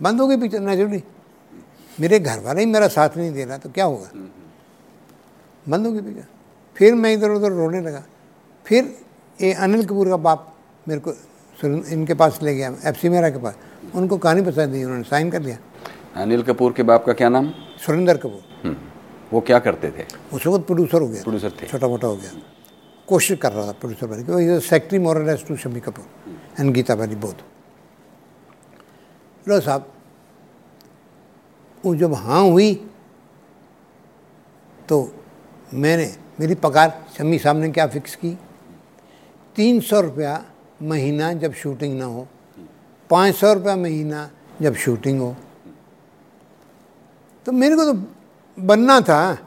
[0.00, 1.02] बंद हो गई पिक्चर नेचुरली
[1.92, 4.08] मेरे घर वाले ही मेरा साथ नहीं दे रहा तो क्या होगा?
[5.66, 6.26] बंद हो गई पिक्चर
[6.76, 8.02] फिर मैं इधर उधर रोने लगा।
[8.70, 8.84] फिर
[9.38, 10.40] ये अनिल कपूर का बाप
[10.88, 11.12] मेरे को
[11.92, 13.54] इनके पास ले गया एफ़ सी मेरा के पास।
[13.94, 15.56] उनको कहानी पसंद दी उन्होंने साइन कर लिया।
[16.22, 17.50] अनिल कपूर के बाप का क्या नाम?
[17.84, 18.76] सुरेंद्र कपूर। हम्म,
[19.32, 20.04] वो क्या करते थे?
[20.32, 22.30] उस वक्त प्रोड्यूसर हो गया। प्रोड्यूसर थे। छोटा मोटा हो गया।
[23.08, 27.16] कोशिश कर रहा था प्रोड्यूसर बनने की। सेक्रेटरी मोरलेस टू शमी कपूर एंड गीता बाली
[27.16, 27.42] बोध
[29.46, 29.92] लो साहब
[31.84, 32.74] वो जब हाँ हुई
[34.88, 34.96] तो
[35.74, 36.06] मैंने
[36.40, 38.36] मेरी पगार शमी साहब ने क्या फिक्स की?
[39.56, 40.44] तीन सौ रुपया
[40.82, 42.26] महीना जब शूटिंग ना हो।
[43.10, 44.28] पाँच सौ रुपया महीना
[44.62, 45.34] जब शूटिंग हो।
[47.46, 47.94] तो मेरे को तो
[48.58, 49.38] बनना था।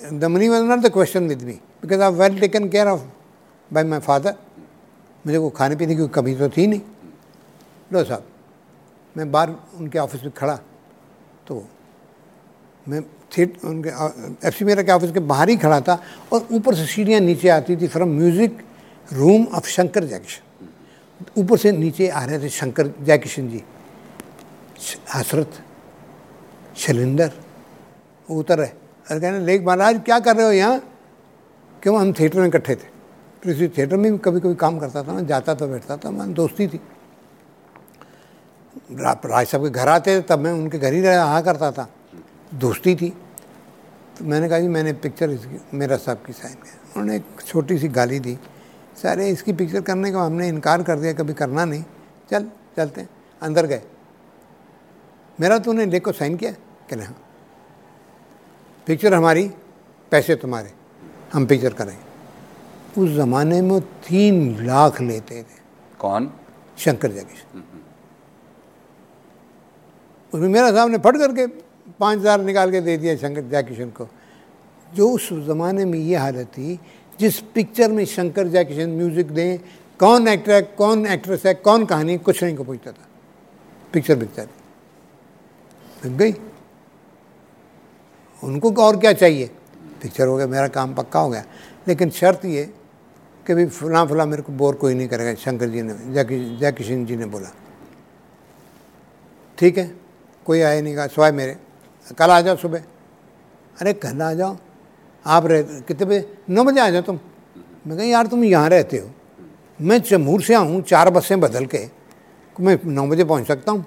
[0.00, 3.00] The money was not the question with me because I well taken care of
[3.70, 4.34] by my father
[5.24, 6.80] मुझे को खाने पीने की कमी तो थी नहीं।
[7.90, 8.24] लो साहब,
[9.16, 10.56] मैं बाहर उनके ऑफ़िस में खड़ा।
[11.46, 11.64] तो
[12.86, 13.90] मैं थिएट उनके
[14.48, 16.00] एफ़ सी मेरा के ऑफ़िस के बाहर ही खड़ा था,
[16.32, 18.58] और ऊपर से सीढ़ियाँ नीचे आती थी from music
[19.12, 20.68] room of Shankar Jaikishan
[21.38, 23.64] ऊपर से नीचे आ रहे थे शंकर जयकिशन जी।
[25.14, 25.62] हसरत
[26.76, 27.32] शैलिंदर
[28.30, 28.68] उतर रहे।
[29.10, 30.80] अरे कहने लेख महाराज, क्या कर रहे हो यहाँ?
[31.82, 32.00] क्यों?
[32.00, 32.98] हम थिएटर में इकट्ठे थे।
[33.42, 36.10] फिर इसी थिएटर में भी कभी कभी काम करता था, मैं जाता था, बैठता था,
[36.10, 36.80] मैं दोस्ती थी।
[38.92, 41.88] रा- राज साहब के घर आते थे, तब मैं उनके घर ही रहा करता था।
[42.54, 43.10] दोस्ती थी।
[44.18, 47.78] तो मैंने कहा, जी, मैंने पिक्चर इसकी, मेरा साहब की साइन किया। उन्होंने एक छोटी
[47.78, 48.38] सी गाली दी।
[48.98, 51.84] सारे इसकी पिक्चर करने का हमने इनकार कर दिया कभी करना नहीं।
[52.30, 53.08] चल चलते हैं।
[53.42, 53.82] अंदर गए।
[55.38, 56.50] मेरा तूने लेख को साइन किया?
[56.90, 57.16] कहने हाँ।
[58.86, 59.50] पिक्चर हमारी
[60.12, 60.72] पैसे तुम्हारे।
[61.32, 62.06] हम पिक्चर करेंगे
[62.96, 65.58] उस ज़माने में तीन लाख लेते थे।
[66.00, 66.30] कौन?
[66.78, 67.44] शंकर जगीश।
[70.32, 71.46] उसमें मेरा साहब ने फट करके
[72.00, 74.08] पाँच हज़ार निकाल के दे दिया शंकर जयकिशन को।
[74.90, 76.78] जो उस ज़माने में ये हालत थी
[77.20, 79.58] जिस पिक्चर में शंकर जयकिशन म्यूज़िक दें,
[80.00, 83.06] कौन एक्टर है, कौन एक्ट्रेस है, कौन कहानी कुछ नहीं को पूछता था।
[83.92, 84.48] Picture picture.
[86.02, 86.34] बिक गई।
[88.44, 89.50] उनको और क्या चाहिए?
[90.02, 91.44] पिक्चर हो गया, मेरा काम पक्का हो गया।
[91.88, 92.74] लेकिन शर्त ये
[93.46, 96.72] कि भाई फला फला मेरे को बोर कोई नहीं करेगा, शंकर जी ने, जय जय
[96.72, 97.48] किशन जी ने बोला।
[99.58, 99.94] ठीक है,
[100.44, 101.56] कोई आया नहीं, कहा, स्वाय मेरे,
[102.18, 102.82] कल आ जाओ सुबह।
[103.80, 104.56] अरे, कल आ जाओ।
[105.26, 106.36] आप रह कितने बजे?
[106.50, 107.18] नौ बजे आ जाओ तुम।
[107.86, 109.10] मैं कहा यार तुम यहाँ रहते हो।
[109.80, 111.86] मैं जमूर से आऊँ चार बसें बदल के।
[112.56, 113.84] मैं नौ बजे पहुँच सकता हूँ?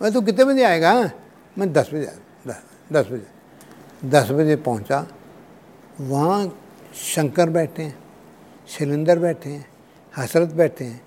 [0.00, 0.92] मैं तो कितने बजे आएगा?
[1.56, 2.56] मैं दस बजे आया
[2.92, 5.06] दस, बजे। दस बजे पहुँचा।
[6.00, 6.46] वहाँ
[6.94, 7.98] शंकर बैठे हैं
[8.68, 9.66] शैलेंदर बैठे हैं
[10.14, 11.00] हसरत बैठे हैं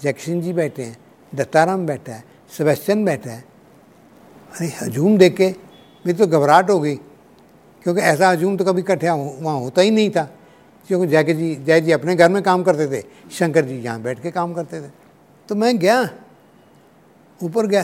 [0.00, 0.96] जैक्सन जी बैठे हैं
[1.32, 3.44] दत्ताराम बैठा है सेबेस्टियन बैठा है।
[4.54, 5.48] अरे हजूम देख के
[6.04, 6.98] मेरी तो घबराहट हो गई।
[7.84, 10.22] क्योंकि ऐसा हजूम तो कभी इकट्ठे वहाँ होता ही नहीं था।
[10.88, 14.00] क्योंकि जय के जी जय जी अपने घर में काम करते थे शंकर जी यहाँ
[14.02, 14.90] बैठ के काम करते थे।
[15.48, 15.98] तो मैं गया
[17.40, 17.82] ऊपर गया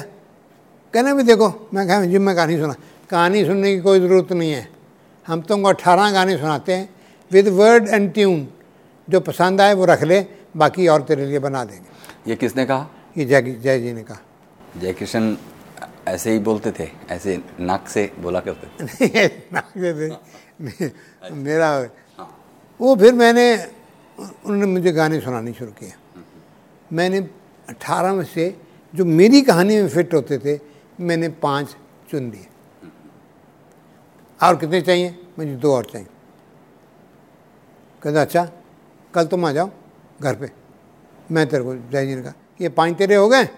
[0.94, 2.74] कहने भी देखो मैं कहा जी मैं कहानी सुना
[3.10, 4.68] कहानी सुनने की कोई ज़रूरत नहीं है।
[5.26, 6.88] हम तुमको अट्ठारह गाने सुनाते हैं
[7.30, 8.46] विद वर्ड एंड ट्यून
[9.08, 10.24] जो पसंद आए वो रख ले
[10.56, 12.88] बाकी और तेरे लिए बना देंगे। ये किसने कहा?
[13.16, 14.20] ये जय जय जी ने कहा।
[14.80, 15.36] जय किशन
[16.08, 21.70] ऐसे ही बोलते थे ऐसे नाक से बोला करते थे। नाक से थे। मेरा
[22.80, 23.46] वो फिर मैंने
[24.18, 25.92] उन्होंने मुझे गाने सुनाने शुरू किए।
[26.92, 27.18] मैंने
[27.68, 28.60] अठारह में से
[28.94, 30.58] जो मेरी कहानी में फिट होते थे
[31.00, 31.76] मैंने पाँच
[32.10, 32.46] चुन लिए।
[34.40, 35.24] और कितने चाहिए?
[35.38, 36.06] मुझे दो और चाहिए।
[38.02, 38.50] कहता अच्छा
[39.14, 39.70] कल तुम आ जाओ
[40.20, 40.50] घर पे।
[41.30, 43.48] मैं तेरे को जय जी ने कहा ये पाँच तेरे हो गए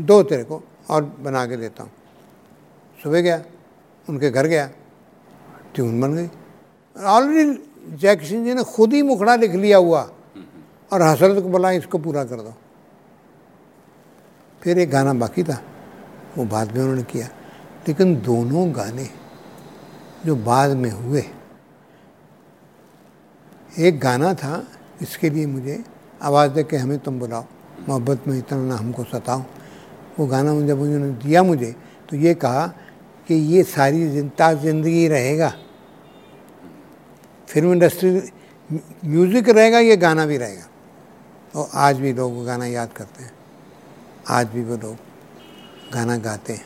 [0.00, 1.90] दो तेरे को। और बना के देता हूँ।
[3.02, 3.42] सुबह गया,
[4.08, 4.68] उनके घर गया,
[5.74, 6.28] ट्यून बन गई।
[6.96, 10.00] ऑलरेडी जय किशन जी ने खुद ही मुखड़ा लिख लिया हुआ
[10.92, 12.54] और हसरत को बोला, इसको पूरा कर दो।
[14.62, 15.60] फिर एक गाना बाकी था,
[16.36, 17.28] वो बाद में उन्होंने किया।
[17.88, 19.08] लेकिन दोनों गाने
[20.26, 21.22] जो बाद में हुए,
[23.78, 24.66] एक गाना था,
[25.02, 25.84] इसके लिए मुझे
[26.22, 27.44] आवाज़ दे के हमें तुम बुलाओ,
[27.88, 29.42] मोहब्बत में इतना ना हमको सताओ।
[30.18, 31.74] वो गाना जब उन्होंने दिया मुझे
[32.08, 32.66] तो ये कहा
[33.28, 35.52] कि ये सारी ज़िंदा ज़िंदगी रहेगा।
[37.48, 38.10] फ़िल्म इंडस्ट्री,
[39.06, 40.66] म्यूज़िक रहेगा, ये गाना भी रहेगा।
[41.54, 43.32] और आज भी लोग वो गाना याद करते हैं।
[44.28, 44.96] आज भी वो लोग
[45.92, 46.64] गाना गाते हैं।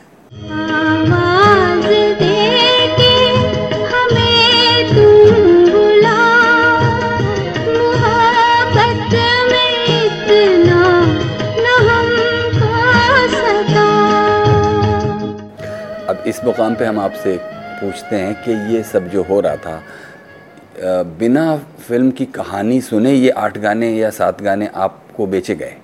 [16.31, 21.57] इस मुकाम पे हम आपसे पूछते हैं कि ये सब जो हो रहा था बिना
[21.57, 25.75] फ़िल्म की कहानी सुने ये आठ गाने या सात गाने आपको बेचे गए?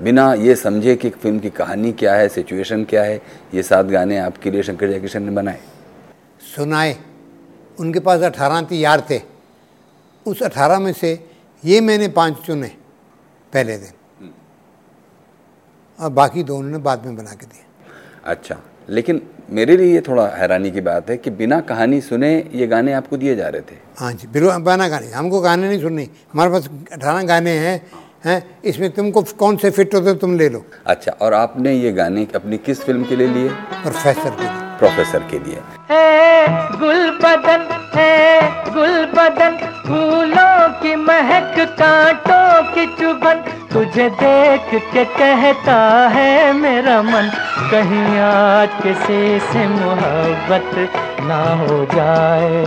[0.00, 3.16] बिना ये समझे कि फ़िल्म की कहानी क्या है सिचुएशन क्या है
[3.54, 5.60] ये सात गाने आपके लिए शंकर जयकिशन ने बनाए?
[6.56, 6.96] सुनाए।
[7.80, 9.22] उनके पास अठारह थी यार थे।
[10.26, 11.18] उस अठारह में से
[11.64, 12.76] ये मैंने पाँच चुने
[13.52, 14.32] पहले दिन।
[15.98, 17.64] और बाकी दो उन्होंने बाद में बना के दिए।
[18.24, 18.56] अच्छा।
[18.88, 19.20] लेकिन
[19.50, 23.16] मेरे लिए ये थोड़ा हैरानी की बात है कि बिना कहानी सुने ये गाने आपको
[23.16, 26.68] दिए जा रहे थे। हाँ जी बिल्कुल बिना गाने हमको गाने नहीं सुननी। हमारे पास
[26.92, 27.80] अठारह गाने हैं
[28.24, 32.26] हैं इसमें तुमको कौन से फिट होते तुम ले लो। अच्छा और आपने ये गाने
[32.34, 33.48] अपनी किस फ़िल्म के लिए लिए?
[33.82, 37.62] प्रोफेसर के लिए। प्रोफेसर के लिए। है गुल बदन
[37.94, 40.35] है गुल बदन फूलों
[40.82, 45.76] की महक कांटों की चुभन तुझे देख के कहता
[46.08, 47.30] है मेरा मन,
[47.70, 50.70] कहीं आज किसी से मोहब्बत
[51.22, 52.64] ना हो जाए।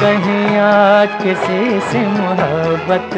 [0.00, 3.10] कहीं आज किसी से मोहब्बत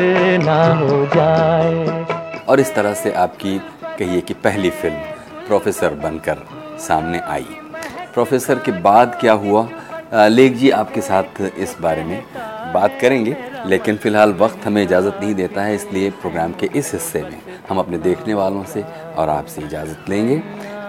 [0.44, 2.04] ना हो जाए।
[2.48, 3.58] और इस तरह से आपकी
[3.98, 4.96] कहिए कि पहली फ़िल्म,
[5.46, 6.38] प्रोफेसर बनकर
[6.78, 7.46] सामने आई।
[8.14, 9.68] प्रोफेसर के बाद क्या हुआ?
[10.12, 12.22] लेख जी आपके साथ इस बारे में
[12.72, 17.22] बात करेंगे, लेकिन फ़िलहाल वक्त हमें इजाज़त नहीं देता है, इसलिए प्रोग्राम के इस हिस्से
[17.22, 20.42] में हम अपने देखने वालों से और आपसे इजाज़त लेंगे।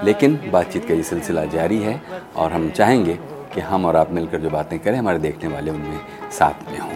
[0.03, 2.01] लेकिन बातचीत का ये सिलसिला जारी है
[2.35, 3.13] और हम चाहेंगे
[3.53, 5.99] कि हम और आप मिलकर जो बातें करें, हमारे देखने वाले उनमें
[6.31, 6.91] साथ में हों।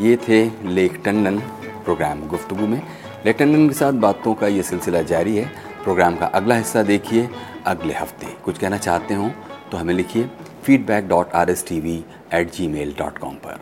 [0.00, 1.38] ये थे लेख टंडन
[1.84, 2.82] प्रोग्राम गुफ्तु में।
[3.26, 5.50] लेख टंडन के साथ बातों का ये सिलसिला जारी है।
[5.84, 7.28] प्रोग्राम का अगला हिस्सा देखिए,
[7.66, 9.30] अगले हफ़्ते कुछ कहना चाहते हों
[9.70, 10.28] तो हमें लिखिए।
[10.66, 11.94] Feedback dot R S T V
[12.34, 13.60] at Gmail dot com पर।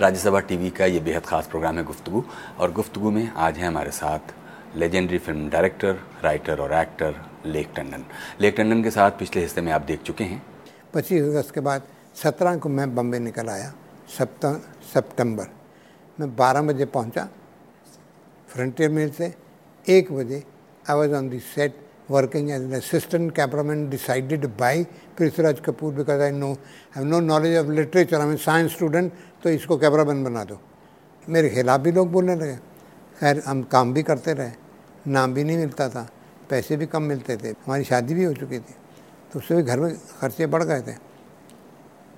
[0.00, 2.22] राज्यसभा टीवी का ये बेहद ख़ास प्रोग्राम है गुफ्तगु,
[2.60, 4.34] और गुफ्तगु में आज है हमारे साथ
[4.76, 7.14] लेजेंडरी फ़िल्म डायरेक्टर राइटर और एक्टर
[7.46, 8.04] लेक टंडन
[8.40, 10.42] लेक टंडन के साथ पिछले हिस्से में आप देख चुके हैं।
[10.94, 11.82] पच्चीस अगस्त के बाद
[12.16, 13.72] सत्रह को मैं बम्बे निकल आया।
[14.08, 14.54] सप्ताह
[14.92, 15.46] सितंबर
[16.20, 17.28] मैं 12 बजे पहुँचा।
[18.48, 19.34] फ्रंटियर मिल से
[19.88, 20.44] एक बजे
[20.90, 24.84] I was on the set working as an assistant cameraman decided by
[25.18, 26.52] Prithviraj Kapoor because I no
[26.96, 30.60] have no knowledge of literature I science student तो इसको कैमरामैन बना दो।
[31.28, 32.56] मेरे खिलाफ भी लोग बोलने लगे।
[33.20, 34.50] खैर, हम काम भी करते रहे।
[35.06, 36.08] नाम भी नहीं मिलता था।
[36.50, 38.74] पैसे भी कम मिलते थे। हमारी शादी भी हो चुकी थी।
[39.32, 40.92] तो उससे भी घर में खर्चे बढ़ गए थे।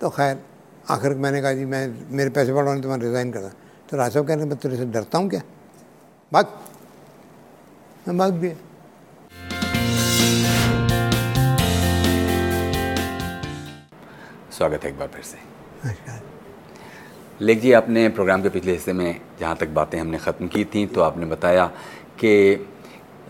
[0.00, 0.42] तो खैर
[0.90, 3.48] आखिर मैंने कहा जी मैं मेरे पैसे बढ़वाने तो मैं रिज़ाइन करता
[3.90, 5.40] तो राज साहब कह रहे मैं तेरे से डरता हूँ क्या?
[6.33, 6.46] भाग
[8.09, 8.53] मैं भाग भी
[14.59, 15.38] स्वागत है एक बार फिर से।
[17.40, 20.87] लेख जी आपने प्रोग्राम के पिछले हिस्से में जहाँ तक बातें हमने ख़त्म की थी
[20.87, 21.66] तो आपने बताया
[22.20, 22.33] कि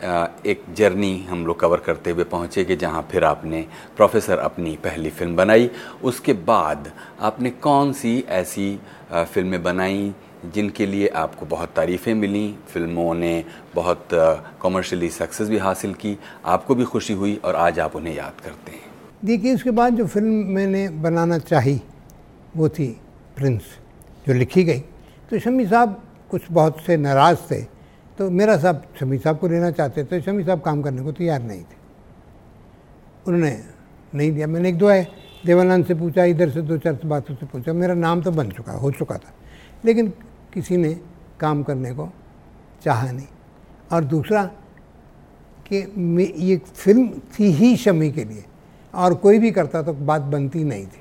[0.02, 3.60] एक जर्नी हम लोग कवर करते हुए पहुँचे कि जहाँ फिर आपने
[3.96, 5.70] प्रोफेसर अपनी पहली फ़िल्म बनाई।
[6.02, 8.78] उसके बाद आपने कौन सी ऐसी
[9.12, 10.12] फ़िल्में बनाई
[10.44, 12.54] जिनके लिए आपको बहुत तारीफ़ें मिली?
[12.68, 14.08] फ़िल्मों ने बहुत
[14.62, 18.72] कमर्शियली सक्सेस भी हासिल की। आपको भी खुशी हुई और आज आप उन्हें याद करते
[18.72, 18.88] हैं।
[19.24, 21.80] देखिए, उसके बाद जो फ़िल्म मैंने बनाना चाही,
[22.56, 22.88] वो थी
[23.36, 23.62] प्रिंस
[24.26, 24.80] जो लिखी गई।
[25.30, 27.60] तो शमी साहब कुछ बहुत से नाराज़ थे।
[28.20, 31.42] तो मेरा साहब, शमी साहब को लेना चाहते थे, शमी साहब काम करने को तैयार
[31.42, 31.76] नहीं थे।
[33.26, 33.64] उन्होंने
[34.14, 35.08] नहीं दिया। मैंने एक दो है
[35.46, 38.72] देवानंद से पूछा, इधर से दो चार बातों से पूछा। मेरा नाम तो बन चुका,
[38.72, 39.34] हो चुका था।
[39.84, 40.12] लेकिन
[40.54, 41.00] किसी ने
[41.40, 42.08] काम करने को
[42.84, 43.26] चाहा नहीं।
[43.92, 44.44] और दूसरा
[45.72, 45.76] कि
[46.38, 48.44] ये फ़िल्म थी ही शमी के लिए।
[48.94, 51.00] और कोई भी करता तो बात बनती नहीं थी।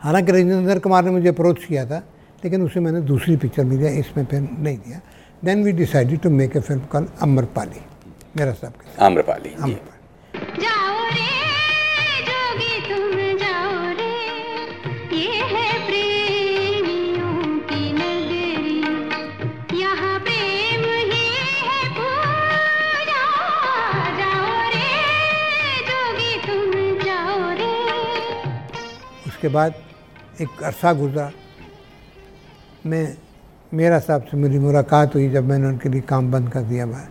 [0.00, 1.98] हालाँकि राजेंद्र कुमार ने मुझे अप्रोच किया था,
[2.44, 5.00] लेकिन उसे मैंने दूसरी पिक्चर में दिया, इसमें फिर नहीं दिया।
[5.46, 7.80] Then we decided to make a film called Amrpali.
[8.36, 11.32] मेरा साहब के आम्रपाली आम्रपाली जाओ रे
[12.28, 14.14] जोगी तुम जाओ रे।
[15.16, 17.34] ये है प्रेमियों
[17.70, 18.78] की नगरी।
[19.80, 21.26] यहाँ प्रेम ही
[21.64, 22.62] है पूरा
[24.14, 24.94] जाओ रे
[25.90, 26.62] जोगी तुम
[27.04, 27.74] जाओ रे।
[29.26, 29.72] उसके बाद
[30.40, 31.26] एक अरसा गुजरा।
[32.86, 33.04] मैं
[33.74, 37.04] मेरा साहब से मेरी मुलाकात हुई जब मैंने उनके लिए काम बंद कर दिया मैं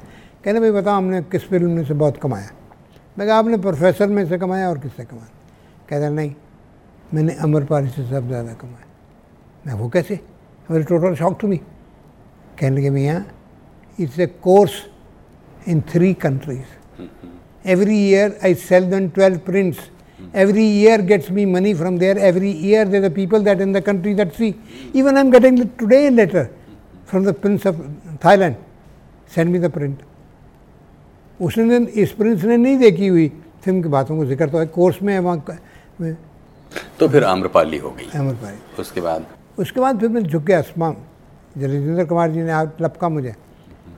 [0.44, 2.50] कहने भाई बताओ हमने किस फ़िल्म में से बहुत कमाया?
[3.18, 5.30] मैं कहा आपने प्रोफेसर में से कमाया और किससे कमाया?
[5.90, 6.34] कहता नहीं
[7.14, 8.86] मैंने अमरपाली से सब ज़्यादा कमाया।
[9.68, 10.20] मैं वो कैसे?
[10.72, 13.24] मेरे टोटल शॉक टू मी कहने लगे भैया
[14.00, 14.74] it's a course
[15.68, 19.80] in three countries every year I sell then twelve prints
[20.34, 22.18] Every year gets me money from there.
[22.18, 24.56] Every year there are people that in the country that see.
[24.94, 26.50] Even I'm getting today a letter
[27.06, 27.76] from the Prince of
[28.20, 28.56] Thailand.
[29.28, 30.00] Send me the print.
[31.40, 33.28] उसने इस Prince ने नहीं देखी हुई
[33.64, 35.58] film की बातों को ज़िक्र तो है कोर्स में है वहाँ
[37.00, 39.26] तो फिर आम्रपाली हो गई भाई उसके बाद
[39.60, 40.96] उसके बाद फिर मैं झुक गया आसमान
[41.58, 43.34] राजेंद्र कुमार जी ने आप लपका मुझे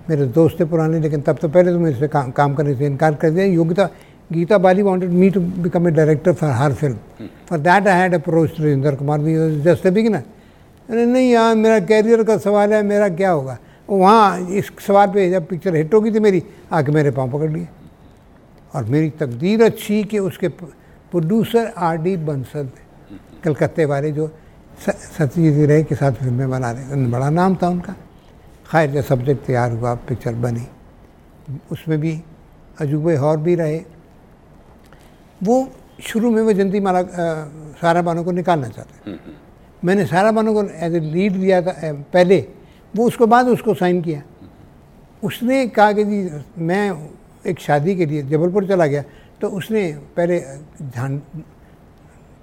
[0.10, 2.86] मेरे दोस्त थे पुराने लेकिन तब तो पहले तो मेरे से काम काम करने से
[2.86, 3.90] इनकार कर दिया योग्यता
[4.34, 8.14] Geeta Bali wanted me to become a director for her film for that I had
[8.14, 10.24] approach Rajendra Kumar भी जस्ट ए बिगिनर
[10.90, 13.58] अरे, नहीं यार, मेरा कैरियर का सवाल है, मेरा क्या होगा?
[13.90, 17.68] वहाँ इस सवाल पे जब पिक्चर हिट होगी थी मेरी, आके मेरे पाँव पकड़ लिए।
[18.74, 24.28] और मेरी तकदीर अच्छी कि उसके प्रोड्यूसर आर डी बंसल थे। कलकत्ते वाले जो
[24.88, 27.94] सत्यजीत रे के साथ फ़िल्में बना रहे बड़ा नाम था उनका।
[28.72, 30.68] खैर, जब सब्जेक्ट तैयार हुआ पिक्चर बनी।
[31.72, 32.20] उसमें भी
[32.82, 33.82] अजूबे और भी रहे।
[35.44, 35.56] वो
[36.02, 37.02] शुरू में वो जयंती माला
[37.82, 39.20] सारा बानो को निकालना चाहते हैं।
[39.84, 41.74] मैंने सारा बानो को एज ए लीड लिया था
[42.14, 42.40] पहले।
[42.94, 44.22] वो उसके बाद उसको साइन किया।
[45.24, 46.30] उसने कहा कि जी
[46.60, 46.84] मैं
[47.46, 49.04] एक शादी के लिए जबलपुर चला गया
[49.42, 49.82] तो उसने
[50.16, 50.40] पहले
[50.82, 51.18] ध्यान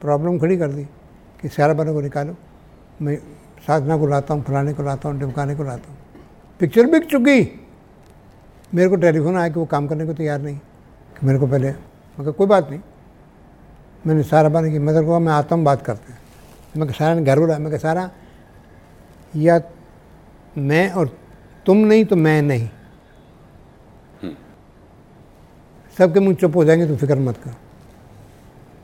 [0.01, 0.85] प्रॉब्लम खड़ी कर दी
[1.43, 2.37] कि सारा बानो को निकालो।
[3.03, 3.17] मैं
[3.67, 5.99] साधना को लाता हूँ फलाने को लाता हूँ ढमकाने को लाता हूँ।
[6.61, 7.41] पिक्चर बिक चुकी।
[8.73, 11.71] मेरे को टेलीफोन आया कि वो काम करने को तैयार नहीं कि मेरे को पहले
[12.17, 12.81] मगर कोई बात नहीं।
[14.05, 16.19] मैंने सारा बाने की मदर को मैं आता हूँ बात करते हैं।
[16.77, 18.11] मैं सारा ने घर मैं सारा
[19.37, 19.61] या
[20.59, 21.17] मैं और
[21.67, 22.69] तुम नहीं तो मैं नहीं।
[25.97, 27.55] सबके मुँह चुप हो जाएँगे तो फ़िक्र मत करो।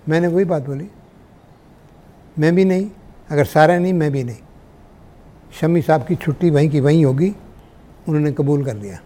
[0.08, 0.88] मैंने वही बात बोली
[2.38, 2.90] मैं भी नहीं
[3.30, 4.38] अगर सारा नहीं मैं भी नहीं।
[5.60, 7.34] शमी साहब की छुट्टी वहीं की वहीं होगी
[8.08, 8.98] उन्होंने कबूल कर लिया।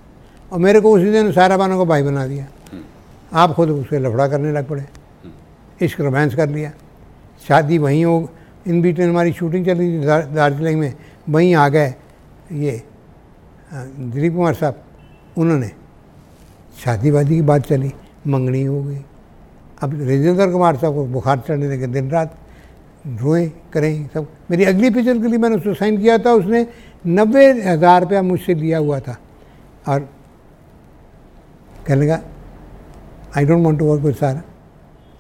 [0.53, 2.47] और मेरे को उसी दिन सारा बानों को भाई बना दिया।
[3.33, 4.87] आप खुद उससे लफड़ा करने लग पड़े।
[5.81, 6.73] इश्क रोमांस कर लिया।
[7.49, 8.31] शादी वहीं हो,
[8.67, 10.95] इन बीच में हमारी शूटिंग चल रही थी दार- दार्जिलिंग में,
[11.29, 11.95] वहीं आ गए
[12.53, 12.83] ये
[13.99, 14.85] दिलीप कुमार साहब,
[15.37, 15.71] उन्होंने।
[16.85, 17.93] शादी वादी की बात चली,
[18.27, 19.05] मंगनी हो गई।
[19.81, 22.35] अब राजेंद्र कुमार साहब को बुखार चढ़ने लगे दिन रात,
[23.07, 26.67] रोए, करें सब। मेरी अगली पिक्चर के लिए मैंने उसको साइन किया था, उसने
[27.07, 29.19] नब्बे हज़ार रुपया मुझसे लिया हुआ था।
[29.89, 30.01] और
[31.87, 32.21] कहने लगा
[33.37, 34.43] I don't want to work with सारा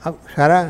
[0.06, 0.60] अब सारा,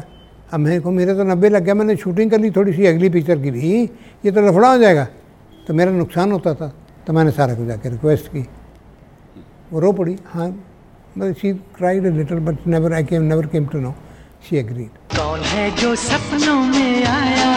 [0.53, 3.09] अब मेरे को, मेरे तो नब्बे लग गया, मैंने शूटिंग कर ली, थोड़ी सी अगली
[3.09, 3.83] पिक्चर की भी,
[4.25, 5.05] ये तो लफड़ा हो जाएगा।
[5.69, 6.73] तो मेरा नुकसान होता था
[7.07, 8.47] तो मैंने सारा को जाकर रिक्वेस्ट की।
[9.73, 13.79] वो रो पड़ी हाँ मतलब she cried little but never I came never came to
[13.81, 13.95] know
[14.49, 17.53] she agreed कौन है जो सपनों में आया?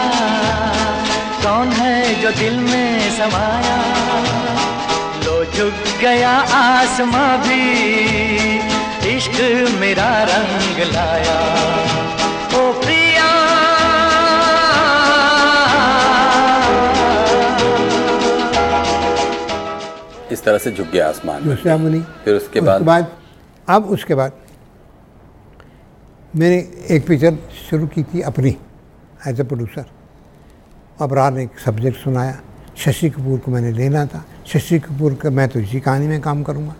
[1.44, 3.76] कौन है जो दिल में समाया?
[5.24, 7.62] लो झुक गया आसमां भी
[9.06, 9.32] इश्क
[9.80, 11.38] मेरा रंग लाया।
[12.58, 13.26] ओ प्रिया।
[20.32, 22.82] इस तरह से झुक गया आसमान दूसरा मुनि फिर उसके उसके बाद?
[22.82, 23.12] बाद?
[23.68, 24.32] अब उसके बाद
[26.36, 26.56] मैंने
[26.90, 27.36] एक पिक्चर
[27.70, 28.56] शुरू की थी अपनी
[29.26, 29.84] एज ए प्रोड्यूसर
[31.00, 32.40] अबरार ने एक सब्जेक्ट सुनाया।
[32.76, 36.42] शशि कपूर को मैंने लेना था। शशि कपूर का मैं तो इसी कहानी में काम
[36.42, 36.74] करूँगा।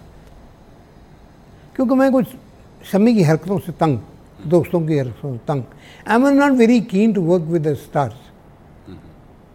[1.76, 2.26] क्योंकि मैं कुछ
[2.92, 3.98] शमी की हरकतों से तंग
[4.46, 5.62] दोस्तों की हरकतों से तंग।
[6.08, 8.14] I am not very keen to work with the stars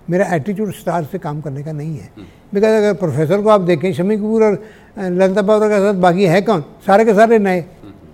[0.08, 2.10] मेरा एटीट्यूड स्टार से काम करने का नहीं है।
[2.54, 4.54] बिकॉज़ अगर प्रोफेसर को आप देखें शमी कपूर और
[5.00, 6.64] ललिता बाबरा के साथ बाकी है कौन?
[6.86, 7.66] सारे के सारे नए।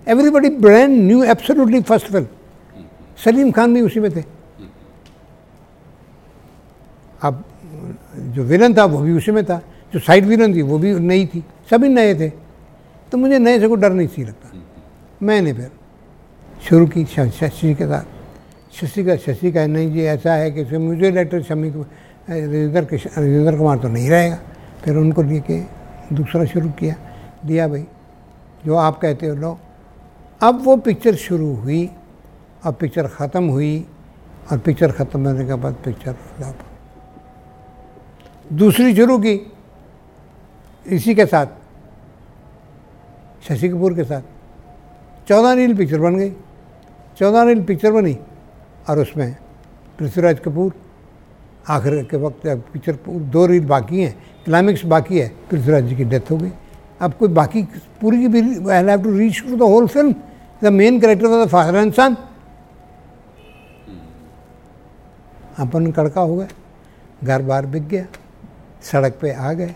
[0.08, 2.26] Everybody brand new absolutely first film
[3.24, 4.24] Salim Khan भी उसी में थे।
[7.22, 7.44] अब
[8.34, 9.60] जो विलन था वो भी उसी में था।
[9.94, 12.28] जो साइड विलन थी वो भी नई थी। सभी नए थे।
[13.12, 14.50] तो मुझे नए से कोई डर नहीं सी लगता।
[15.22, 15.70] मैंने फिर
[16.62, 18.04] शुरू की शशि के साथ।
[18.72, 21.82] शशि का शशि का नहीं जी ऐसा है कि इसमें मुझे डायरेक्टर शमी को
[22.28, 24.38] राजेंद्र राजेंद्र कुमार तो नहीं रहेगा।
[24.84, 25.58] फिर उनको लेके
[26.12, 26.94] दूसरा शुरू किया।
[27.46, 27.84] दिया भाई,
[28.64, 29.58] जो आप कहते हो लो।
[30.40, 31.88] अब वो पिक्चर शुरू हुई
[32.66, 33.86] और पिक्चर ख़त्म हुई
[34.52, 36.14] और पिक्चर ख़त्म होने के बाद पिक्चर
[38.52, 39.34] दूसरी शुरू की।
[40.86, 41.46] इसी के साथ
[43.48, 44.22] शशि कपूर के साथ।
[45.28, 46.30] चौदह रील पिक्चर बन गई।
[47.18, 48.16] चौदह रील पिक्चर बनी
[48.88, 49.36] और उसमें
[49.98, 50.72] पृथ्वीराज कपूर।
[51.68, 56.30] आखिर के वक्त पिक्चर दो रील बाकी हैं। क्लाइमेक्स बाकी है। पृथ्वीराज जी की डेथ
[56.30, 56.52] हो गई।
[57.00, 57.62] अब कोई बाकी
[58.00, 60.14] पूरी की पूरी I have to reach the whole film
[60.62, 62.16] the main character was the father and son
[65.58, 66.48] अपन कड़का हो गए।
[67.24, 68.06] घर बार बिक गया।
[68.82, 69.74] सड़क पे आ गए।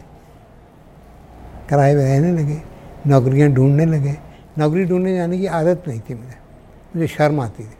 [1.68, 2.62] किराए पे रहने लगे।
[3.06, 4.16] नौकरियाँ ढूँढने लगे।
[4.58, 6.36] नौकरी ढूँढने जाने की आदत नहीं थी मुझे।
[6.94, 7.76] मुझे शर्म आती थी।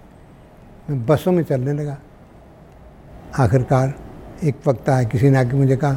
[0.91, 1.97] मैं बसों में चलने लगा।
[3.39, 3.95] आखिरकार
[4.45, 5.93] एक वक्त आया, किसी ने आके मुझे कहा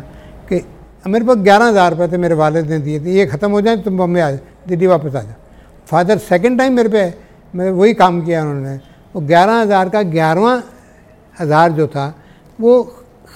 [0.50, 0.64] कि,
[1.06, 3.78] मेरे पास ग्यारह हज़ार रुपये थे, मेरे वालद ने दिए थे। ये ख़त्म हो जाए,
[3.78, 5.36] तुम बम्बे आ जाओ दिल्ली वापस आ जाओ।
[5.88, 7.14] फादर सेकेंड टाइम मेरे पे,
[7.54, 8.76] मैं वही काम किया उन्होंने।
[9.16, 10.62] वो ग्यारह हज़ार का ग्यारहवा
[11.38, 12.14] हज़ार जो था,
[12.60, 12.84] वो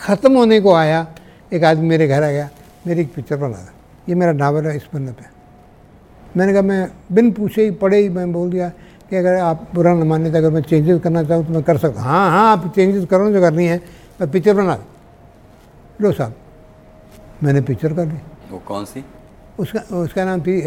[0.02, 1.06] ख़त्म होने को आया।
[1.54, 2.50] एक आदमी मेरे घर आ गया,
[2.88, 3.74] मेरी एक पिक्चर बना था।
[4.10, 5.37] ये मेरा नावल है, इस पन्ने पे
[6.36, 6.82] मैंने कहा मैं
[7.15, 8.69] बिन पूछे ही पढ़े ही मैं बोल दिया
[9.09, 11.78] कि अगर आप बुरा न माने तो अगर मैं चेंजेस करना चाहूँ तो मैं कर
[11.78, 13.78] सकता हाँ। हाँ आप चेंजेस करो जो करनी है
[14.21, 14.78] मैं पिक्चर बना
[16.01, 16.34] लो साहब
[17.43, 18.17] मैंने पिक्चर कर ली।
[18.51, 19.03] वो कौन सी?
[19.59, 20.61] उसका उसका नाम थी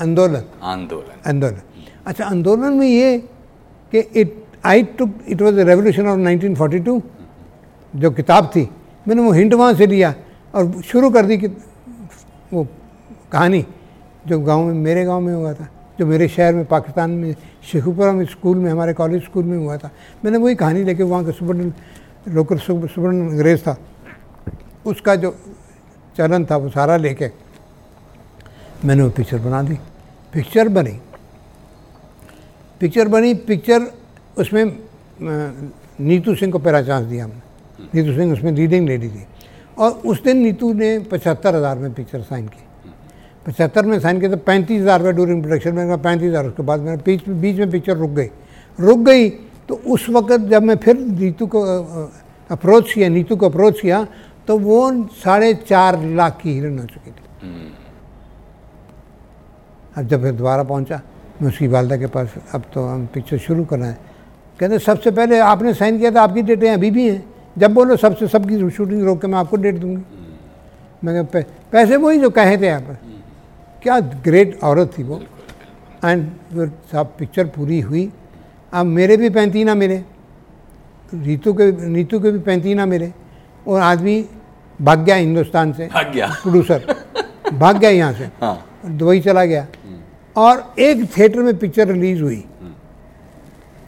[0.00, 1.60] आंदोलन आंदोलन आंदोलन
[2.06, 3.18] अच्छा आंदोलन में ये
[3.92, 7.00] कि it I took it was revolution of 1942
[7.94, 8.68] जो किताब थी
[9.08, 10.14] मैंने वो हिंट वहाँ से लिया
[10.54, 11.46] और शुरू कर दी कि
[12.52, 12.66] वो
[13.32, 13.64] कहानी।
[14.26, 15.68] जो गाँव में, मेरे गाँव में हुआ था,
[15.98, 19.76] जो मेरे शहर में, पाकिस्तान में शेखुपुरा में स्कूल में, हमारे कॉलेज स्कूल में हुआ
[19.76, 19.90] था।
[20.24, 21.72] मैंने वही कहानी लेके वहाँ का सुपरन
[22.28, 23.76] लोकल सुपरन अंग्रेज़ था।
[24.86, 25.34] उसका जो
[26.16, 27.30] चलन था, वो सारा लेके
[28.84, 29.78] मैंने वो पिक्चर बना दी।
[30.32, 30.98] पिक्चर बनी।
[32.80, 33.86] पिक्चर बनी पिक्चर
[34.38, 34.64] उसमें
[36.00, 37.40] नीतू सिंह को पहला चांस दिया हमने।
[37.94, 39.26] नीतू सिंह उसमें लीडिंग लेडी थी।
[39.78, 42.64] और उस दिन नीतू ने पचहत्तर हज़ार में पिक्चर साइन की
[43.46, 46.80] पचहत्तर में साइन किया तो पैंतीस हज़ार रुपये ड्यूरिंग प्रोडक्शन में पैंतीस हज़ार। उसके बाद
[46.80, 48.30] मैंने बीच में बीच में पिक्चर रुक गई।
[48.78, 49.28] रुक गई
[49.68, 51.62] तो उस वक्त जब मैं फिर नीतू को
[52.50, 54.06] अप्रोच किया नीतू को अप्रोच किया
[54.48, 54.80] तो वो
[55.14, 57.72] साढ़े चार लाख की हीरोइन हो चुकी थी।
[59.96, 61.00] अब जब फिर दोबारा पहुँचा
[61.40, 63.98] मैं उसकी वालदा के पास अब तो हम पिक्चर शुरू करना है।
[64.60, 67.24] कहते सबसे पहले आपने साइन किया था आपकी डेटें अभी भी हैं।
[67.58, 70.02] जब बोलो सबसे सबकी शूटिंग रोक के मैं आपको डेट दूँगी।
[71.02, 71.24] मैं
[71.72, 72.96] पैसे वही जो कहे थे आप
[73.86, 75.22] क्या ग्रेट औरत थी वो।
[76.04, 78.12] एंड फिर साहब पिक्चर पूरी हुई।
[78.72, 79.96] अब मेरे भी पैंतीना मिले।
[81.14, 83.12] रीतू के नीतू के भी पैंतीना मिले।
[83.68, 84.26] और आदमी
[84.82, 86.94] भाग गया हिंदुस्तान से। भाग गया। प्रोड्यूसर
[87.52, 89.66] भाग गया यहाँ से। हाँ। दुबई चला गया।
[90.36, 92.44] और एक थिएटर में पिक्चर रिलीज़ हुई।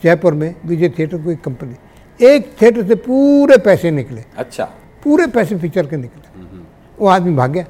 [0.03, 4.65] जयपुर में विजय थिएटर कोई कंपनी एक थिएटर से पूरे पैसे निकले। अच्छा।
[5.05, 6.47] पूरे पैसे पिक्चर के निकले।
[6.99, 7.65] वो आदमी भाग गया।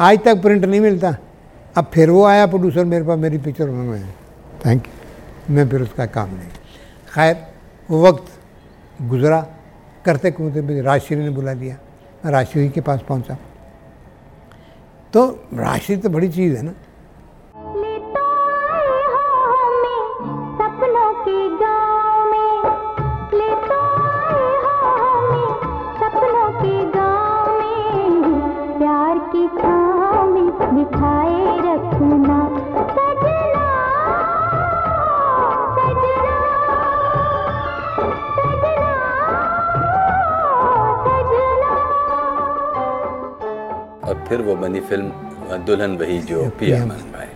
[0.00, 1.16] आज तक प्रिंट नहीं मिलता।
[1.76, 4.08] अब फिर वो आया प्रोड्यूसर मेरे पास, मेरी पिक्चर में
[4.66, 6.48] थैंक यू मैं फिर उसका काम नहीं।
[7.14, 7.36] खैर,
[7.90, 8.32] वो वक्त
[9.02, 9.46] गुजरा।
[10.04, 11.76] करते कूदते मुझे राजश्री ने बुला दिया
[12.24, 13.36] मैं राजश्री के पास पहुँचा।
[15.12, 16.72] तो राजश्री तो बड़ी चीज़ है ना।
[44.68, 47.28] बनी फ़िल्म दुल्हन वही जो पिया मन पाए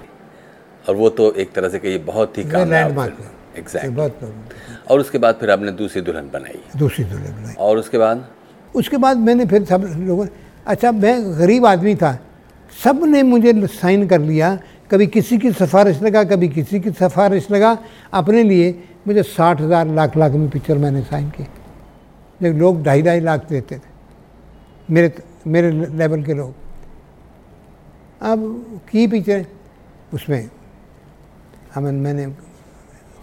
[0.85, 2.99] और वो तो एक तरह से कहिए बहुत ही कामयाब
[3.59, 8.25] एग्जैक्ट और उसके बाद फिर आपने दूसरी दुल्हन बनाई। दूसरी दुल्हन बनाई। और उसके बाद?
[8.75, 10.27] उसके बाद मैंने फिर सब लोगों
[10.67, 12.19] अच्छा मैं गरीब आदमी था।
[12.73, 14.59] सबने मुझे साइन कर लिया।
[14.91, 17.77] कभी किसी की सिफारिश लगा कभी किसी की सिफारिश लगा।
[18.13, 18.75] अपने लिए
[19.07, 21.47] मुझे साठ हज़ार लाख लाख में पिक्चर मैंने साइन की
[22.41, 23.91] जब लोग ढाई ढाई लाख देते थे।
[24.89, 25.13] मेरे
[25.47, 26.55] मेरे लेवल के लोग।
[28.23, 28.41] अब
[28.91, 29.45] की पिक्चर
[30.15, 30.51] उसमें।
[31.75, 32.27] हमन मैंने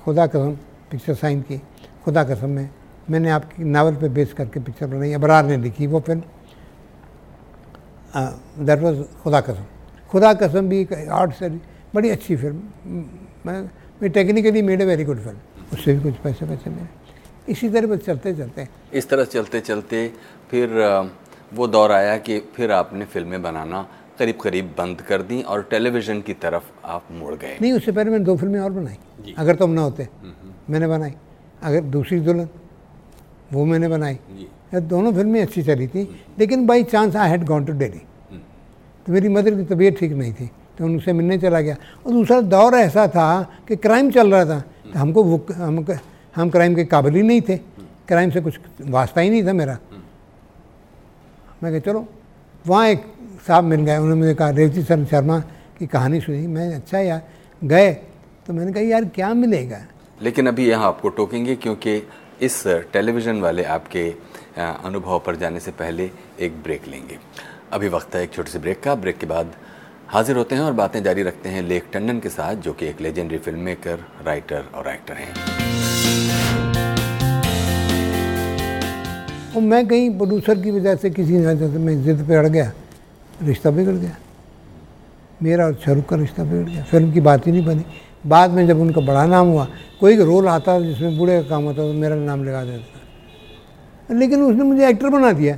[0.03, 0.51] खुदा कसम
[0.91, 1.57] पिक्चर साइन की।
[2.03, 2.69] खुदा कसम में
[3.09, 6.21] मैंने आपकी नावल पे बेस करके पिक्चर बनाई। अबरार ने लिखी वो फ़िल्म
[8.65, 9.65] दैट वॉज़ खुदा कसम।
[10.11, 11.49] खुदा कसम भी एक आर्ट से
[11.95, 13.03] बड़ी अच्छी फ़िल्म
[13.45, 15.39] मैं technically made a very good film
[15.73, 16.87] उससे भी कुछ पैसे पैसे मिले।
[17.51, 20.07] इसी तरह बस चलते चलते। इस तरह चलते चलते
[20.51, 20.67] फिर
[21.53, 23.85] वो दौर आया कि फिर आपने फ़िल्में बनाना।
[24.19, 28.11] करीब करीब बंद कर दी और टेलीविज़न की तरफ़ आप मुड़ गए। नहीं उससे पहले
[28.11, 30.07] मैंने दो फ़िल्में और बनाई। अगर तुम ना होते
[30.69, 31.13] मैंने बनाई।
[31.63, 32.49] अगर दूसरी दुल्हन
[33.53, 34.17] वो मैंने बनाई।
[34.73, 36.03] दोनों फ़िल्में अच्छी चली थी
[36.39, 38.01] लेकिन by chance I had gone to Delhi
[39.05, 42.39] तो मेरी मदर की तबीयत ठीक नहीं थी तो उनसे मिलने चला गया। और दूसरा
[42.43, 43.27] दौर ऐसा था
[43.67, 45.85] कि क्राइम चल रहा था तो हमको वो हम
[46.35, 47.57] हम क्राइम के काबिल ही नहीं थे।
[48.07, 48.59] क्राइम से कुछ
[48.89, 49.77] वास्ता ही नहीं था मेरा।
[51.63, 52.05] मैं कहा चलो
[52.65, 53.05] वहाँ एक
[53.47, 55.39] साहब मिल गए उन्होंने मुझे कहा रेवती शरण शर्मा
[55.79, 57.21] की कहानी सुनी। मैं अच्छा यार
[57.61, 57.91] गए।
[58.47, 59.79] तो मैंने कहा यार क्या मिलेगा?
[60.21, 62.01] लेकिन अभी यहाँ आपको टोकेंगे क्योंकि
[62.41, 62.63] इस
[62.93, 64.09] टेलीविज़न वाले आपके
[64.57, 66.09] अनुभव पर जाने से पहले
[66.39, 67.17] एक ब्रेक लेंगे।
[67.73, 69.53] अभी वक्त है एक छोटे से ब्रेक का। ब्रेक के बाद
[70.07, 73.01] हाजिर होते हैं और बातें जारी रखते हैं लेख टंडन के साथ जो कि एक
[73.01, 75.33] लेजेंडरी फ़िल्म मेकर राइटर और एक्टर हैं।
[79.53, 82.71] तो मैं कहीं प्रोड्यूसर की वजह से किसी वजह से मैं जिद पे अड़ गया।
[83.41, 84.15] रिश्ता बिगड़ गया।
[85.43, 87.85] मेरा और शाहरुख का रिश्ता बिगड़ गया। फ़िल्म की बात ही नहीं बनी।
[88.25, 89.67] बाद में जब उनका बड़ा नाम हुआ,
[89.99, 94.41] कोई रोल आता था जिसमें बूढ़े का काम होता तो मेरा नाम लगा देता लेकिन
[94.43, 95.57] उसने मुझे एक्टर बना दिया।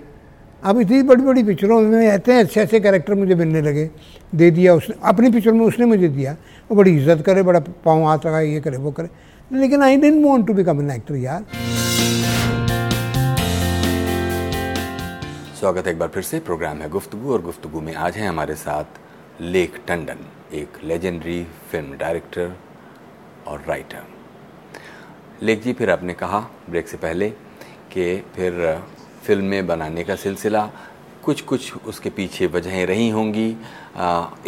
[0.64, 3.90] अब इतनी बड़ी बड़ी पिक्चरों में ऐसे अच्छे अच्छे कैरेक्टर मुझे मिलने लगे।
[4.36, 6.36] दे दिया उसने, अपनी पिक्चर में उसने मुझे दिया।
[6.70, 9.10] वो बड़ी इज़्ज़त करे, बड़ा पाँव हाथ लगाए, ये करे, वो करे।
[9.52, 11.46] लेकिन I didn't want to become an actor यार।
[15.62, 18.54] स्वागत है एक बार फिर से। प्रोग्राम है गुफ्तगु और गुफ्तगु में आज हैं हमारे
[18.56, 20.20] साथ लेक टंडन,
[20.54, 22.56] एक लेजेंडरी फ़िल्म डायरेक्टर
[23.48, 24.08] और राइटर
[25.42, 26.40] लेक जी, फिर आपने कहा
[26.70, 27.30] ब्रेक से पहले
[27.94, 28.82] कि फिर
[29.24, 30.70] फ़िल्में बनाने का सिलसिला
[31.24, 33.50] कुछ कुछ उसके पीछे वजहें रही होंगी।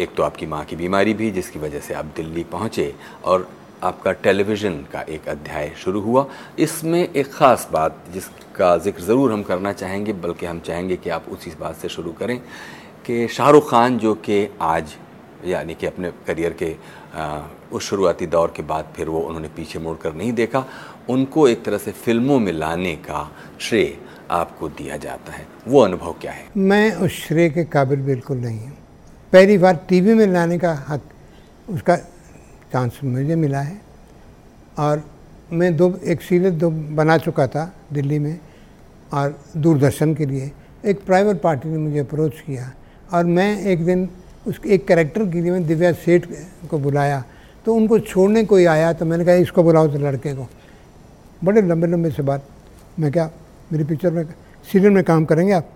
[0.00, 2.94] एक तो आपकी माँ की बीमारी भी, जिसकी वजह से आप दिल्ली पहुँचे
[3.24, 3.48] और
[3.84, 6.26] आपका टेलीविज़न का एक अध्याय शुरू हुआ।
[6.58, 11.24] इसमें एक ख़ास बात जिसका ज़िक्र ज़रूर हम करना चाहेंगे, बल्कि हम चाहेंगे कि आप
[11.28, 12.38] उसी बात से शुरू करें
[13.06, 14.94] कि शाहरुख खान जो कि आज,
[15.46, 16.74] यानी कि अपने करियर के
[17.72, 20.64] उस शुरुआती दौर के बाद फिर वो उन्होंने पीछे मुड़कर नहीं देखा।
[21.10, 23.28] उनको एक तरह से फ़िल्मों में लाने का
[23.60, 23.96] श्रेय
[24.30, 26.46] आपको दिया जाता है। वो अनुभव क्या है?
[26.56, 28.76] मैं उस श्रेय के काबिल बिल्कुल नहीं हूँ।
[29.32, 31.00] पहली बार टीवी में लाने का हक,
[31.68, 31.98] उसका
[32.74, 33.80] चांस मुझे मिला है।
[34.78, 35.02] और
[35.52, 38.38] मैं दो, एक सीरियल दो बना चुका था दिल्ली में,
[39.12, 40.50] और दूरदर्शन के लिए।
[40.84, 42.70] एक प्राइवेट पार्टी ने मुझे अप्रोच किया,
[43.12, 44.08] और मैं एक दिन
[44.46, 46.26] उस, एक कैरेक्टर के लिए मैं दिव्या सेठ
[46.70, 47.22] को बुलाया।
[47.64, 50.48] तो उनको छोड़ने कोई आया तो मैंने कहा, इसको बुलाओ तो लड़के को।
[51.44, 52.48] बड़े लंबे लंबे से बात।
[52.98, 53.30] मैं क्या,
[53.72, 54.24] मेरी पिक्चर में
[54.66, 55.70] सीरियल में काम करेंगे आप?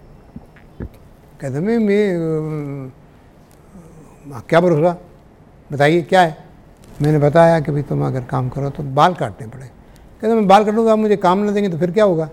[1.41, 2.19] कहते मैं मैं
[4.49, 4.97] क्या भरोसा?
[5.73, 6.48] बताइए, क्या है?
[7.03, 10.65] मैंने बताया कि भाई तुम अगर काम करो तो बाल काटने पड़े। कहते, मैं बाल
[10.65, 12.29] कटूँगा, आप मुझे काम ना देंगे तो फिर क्या होगा?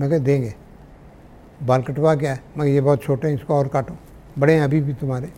[0.00, 0.54] मैं कह, देंगे।
[1.62, 2.40] बाल कटवा क्या है?
[2.58, 3.94] मगर ये बहुत छोटे हैं, इसको और काटो।
[4.38, 5.32] बड़े हैं, अभी भी तुम्हारे।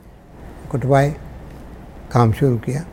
[0.73, 1.15] कटवाए,
[2.13, 2.85] काम शुरू किया।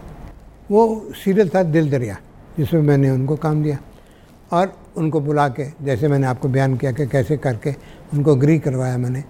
[0.71, 2.17] वो सीरियल था दिल दरिया,
[2.57, 3.77] जिसमें मैंने उनको काम दिया।
[4.51, 7.75] और उनको बुला के, जैसे मैंने आपको बयान किया कि कैसे करके
[8.13, 9.23] उनको अग्री करवाया मैंने।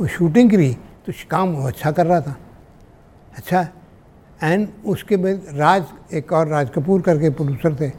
[0.00, 0.74] वो शूटिंग करी
[1.06, 2.36] तो काम वो अच्छा कर रहा था।
[3.36, 3.68] अच्छा
[4.42, 7.90] एंड उसके बाद राज, एक और राज कपूर करके प्रोड्यूसर थे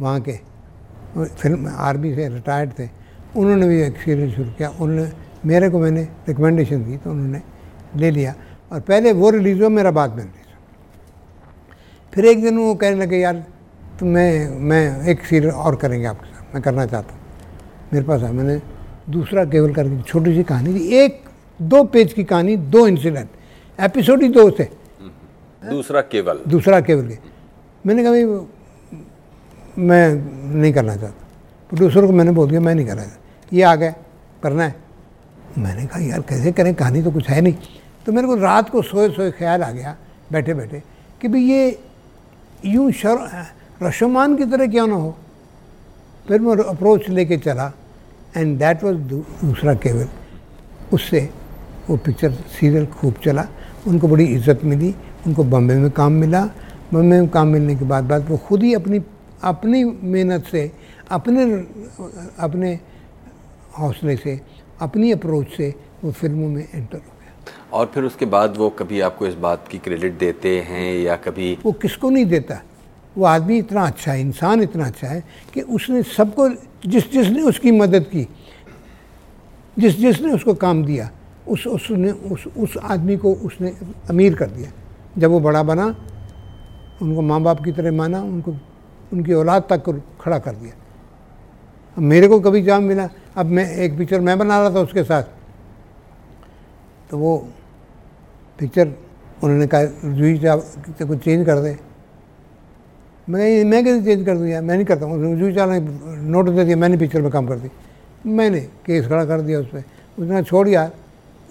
[0.00, 0.38] वहाँ के।
[1.16, 2.88] फ़िल्म आर्मी से रिटायर्ड थे।
[3.36, 5.10] उन्होंने भी एक सीरियल शुरू किया। उन्होंने,
[5.46, 7.40] मेरे को मैंने रिकमेंडेशन दी तो उन्होंने
[7.96, 8.34] ले लिया।
[8.72, 10.44] और पहले वो रिलीज़ हुआ, मेरा बाद में रिलीज़
[12.12, 13.44] फिर एक दिन वो कहने लगे, यार
[14.00, 17.20] तो मैं मैं एक सीरियल और करेंगे आपके साथ। मैं करना चाहता हूँ।
[17.92, 18.60] मेरे पास है। मैंने
[19.10, 21.22] दूसरा केवल करके छोटी सी कहानी थी एक,
[21.62, 23.28] दो पेज की कहानी, दो इंसिडेंट
[23.78, 24.64] एपिसोड ही दो थे।
[25.70, 27.18] दूसरा केवल। दूसरा केवल के।
[27.86, 28.24] मैंने कहा भाई,
[29.78, 30.14] मैं
[30.54, 31.24] नहीं करना चाहता।
[31.70, 33.94] प्रोड्यूसर को मैंने बोल दिया, मैं नहीं करना चाहता। ये आ गया,
[34.42, 34.74] करना है।
[35.58, 36.74] मैंने कहा, यार, कैसे करें?
[36.74, 37.54] कहानी तो कुछ है नहीं।
[38.06, 39.96] तो मेरे को रात को सोए सोए ख्याल आ गया,
[40.32, 40.82] बैठे बैठे,
[41.20, 41.78] कि भाई, ये
[42.64, 43.16] यूँ शर
[43.82, 45.16] रशोमान की तरह क्यों ना हो?
[46.28, 47.72] फिर मैं अप्रोच लेके चला
[48.36, 50.08] एंड दैट वाज दूसरा केवल।
[50.92, 51.28] उससे
[51.88, 53.46] वो पिक्चर सीरियल खूब चला।
[53.86, 54.94] उनको बड़ी इज़्ज़त मिली।
[55.26, 56.44] उनको बम्बे में काम मिला।
[56.92, 59.00] बम्बे में काम मिलने के बाद बाद वो खुद ही अपनी
[59.44, 60.70] अपनी मेहनत से
[61.10, 61.42] अपने
[62.38, 62.78] अपने
[63.78, 64.40] हौसले से
[64.80, 65.74] अपनी अप्रोच से
[66.04, 67.32] वो फ़िल्मों में एंटर हो गया।
[67.72, 71.58] और फिर उसके बाद वो कभी आपको इस बात की क्रेडिट देते हैं या कभी
[71.64, 72.60] वो किसको नहीं देता?
[73.16, 75.22] वो आदमी इतना अच्छा है इंसान इतना अच्छा है
[75.54, 76.48] कि उसने सबको
[76.86, 78.26] जिस जिसने उसकी मदद की
[79.78, 81.10] जिस जिसने उसको काम दिया
[81.48, 83.72] उस उसने उस उस आदमी को उसने
[84.10, 84.70] अमीर कर दिया।
[85.18, 85.94] जब वो बड़ा बना,
[87.02, 88.56] उनको माँ बाप की तरह माना, उनको,
[89.12, 90.74] उनकी औलाद तक खड़ा कर दिया।
[91.96, 95.04] अब मेरे को कभी जाम मिला। अब मैं, एक पिक्चर मैं बना रहा था उसके
[95.04, 95.22] साथ।
[97.10, 97.48] तो वो
[98.58, 98.92] पिक्चर
[99.42, 100.56] उन्होंने कहा जूही चाह
[101.06, 101.76] कुछ चेंज कर दे।
[103.28, 104.62] मैं मैं कैसे चेंज कर दूँ यार?
[104.62, 105.80] मैं नहीं करता हूँ। जूही चाह ने
[106.30, 107.70] नोट दे दिया, मैंने पिक्चर में काम कर दी।
[108.26, 109.84] मैंने केस खड़ा कर दिया उस पर
[110.18, 110.92] उसने छोड़ यार।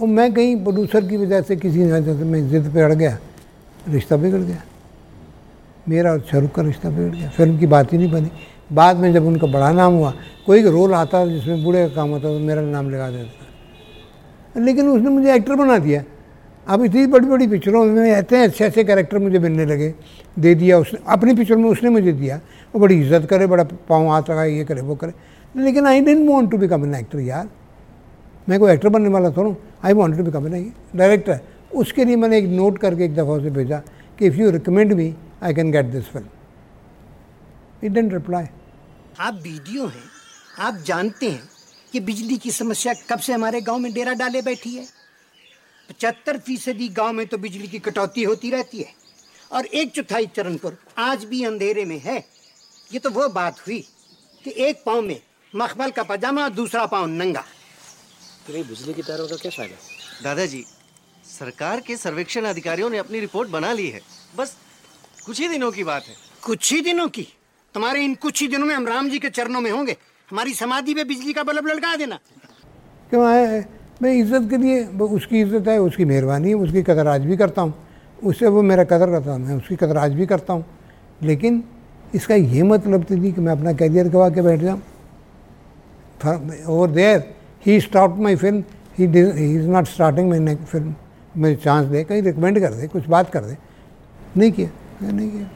[0.01, 3.18] और मैं कहीं प्रोड्यूसर की वजह से किसी वजह से मैं जिद पे अड़ गया।
[3.88, 4.61] रिश्ता बिगड़ गया।
[5.89, 8.31] मेरा और शाहरुख का रिश्ता बिगड़ गया। फ़िल्म की बात ही नहीं बनी।
[8.71, 10.13] बाद में जब उनका बड़ा नाम हुआ,
[10.45, 13.43] कोई रोल आता था जिसमें बूढ़े का काम होता तो मेरा नाम लगा देता
[14.55, 16.03] लेकिन उसने मुझे एक्टर बना दिया।
[16.67, 19.93] अब इतनी बड़ी बड़ी पिक्चरों में ऐसे अच्छे अच्छे कैरेक्टर मुझे मिलने लगे।
[20.38, 22.39] दे दिया उसने, अपनी पिक्चर में उसने मुझे दिया।
[22.73, 25.13] वो बड़ी इज़्ज़त करे, बड़ा पाँव हाथ लगाए, ये करे, वो करे।
[25.55, 27.47] लेकिन I didn't want to become an actor यार।
[28.49, 31.39] मैं कोई एक्टर बनने वाला थोड़ा I want to become an director
[31.76, 33.78] उसके लिए मैंने एक नोट करके एक दफ़ा उसे भेजा
[34.19, 35.13] कि if you recommend me
[35.43, 36.30] I can get this film
[37.84, 38.45] it didn't reply
[39.19, 40.03] आप वीडियो हैं
[40.59, 41.49] आप जानते हैं
[41.91, 44.86] कि बिजली की समस्या कब से हमारे गाँव में डेरा डाले बैठी है।
[45.89, 48.93] पचहत्तर फ़ीसदी गाँव में तो बिजली की कटौती होती रहती है।
[49.51, 52.17] और एक चौथाई चरणपुर आज भी अंधेरे में है।
[52.93, 53.80] ये तो वो बात हुई
[54.45, 55.19] कि एक पाँव में
[55.53, 57.43] मखमल का पजामा और दूसरा पाँव नंगा।
[58.47, 59.76] तो ये बिजली की तारों का क्या फ़ायदा?
[60.23, 60.65] दादाजी
[61.36, 64.01] सरकार के सर्वेक्षण अधिकारियों ने अपनी रिपोर्ट बना ली है।
[64.38, 64.55] बस
[65.25, 67.27] कुछ ही दिनों की बात है। कुछ ही दिनों की?
[67.75, 69.95] तुम्हारे इन कुछ ही दिनों में हम राम जी के चरणों में होंगे।
[70.29, 72.19] हमारी समाधि पे बिजली का बल्ब लड़का देना।
[73.11, 73.65] क्यों मैं
[74.01, 77.38] मैं इज़्ज़त के लिए वो उसकी इज़्ज़त है उसकी मेहरबानी है उसकी कदर आज भी
[77.38, 77.73] करता हूँ।
[78.19, 80.65] उससे वो मेरा कदर करता हूँ मैं उसकी कदर आज भी करता हूँ।
[81.23, 81.63] लेकिन
[82.15, 84.81] इसका ये मतलब तो नहीं कि मैं अपना करियर गवा के बैठ जाऊँ।
[86.67, 87.23] Over there
[87.65, 88.63] he stop my film
[88.97, 89.05] he
[89.55, 90.95] is not starting my film
[91.38, 93.57] मुझे चांस दे, कहीं रिकमेंड कर दे, कुछ बात कर दे।
[94.38, 95.49] नहीं किया नहीं किया।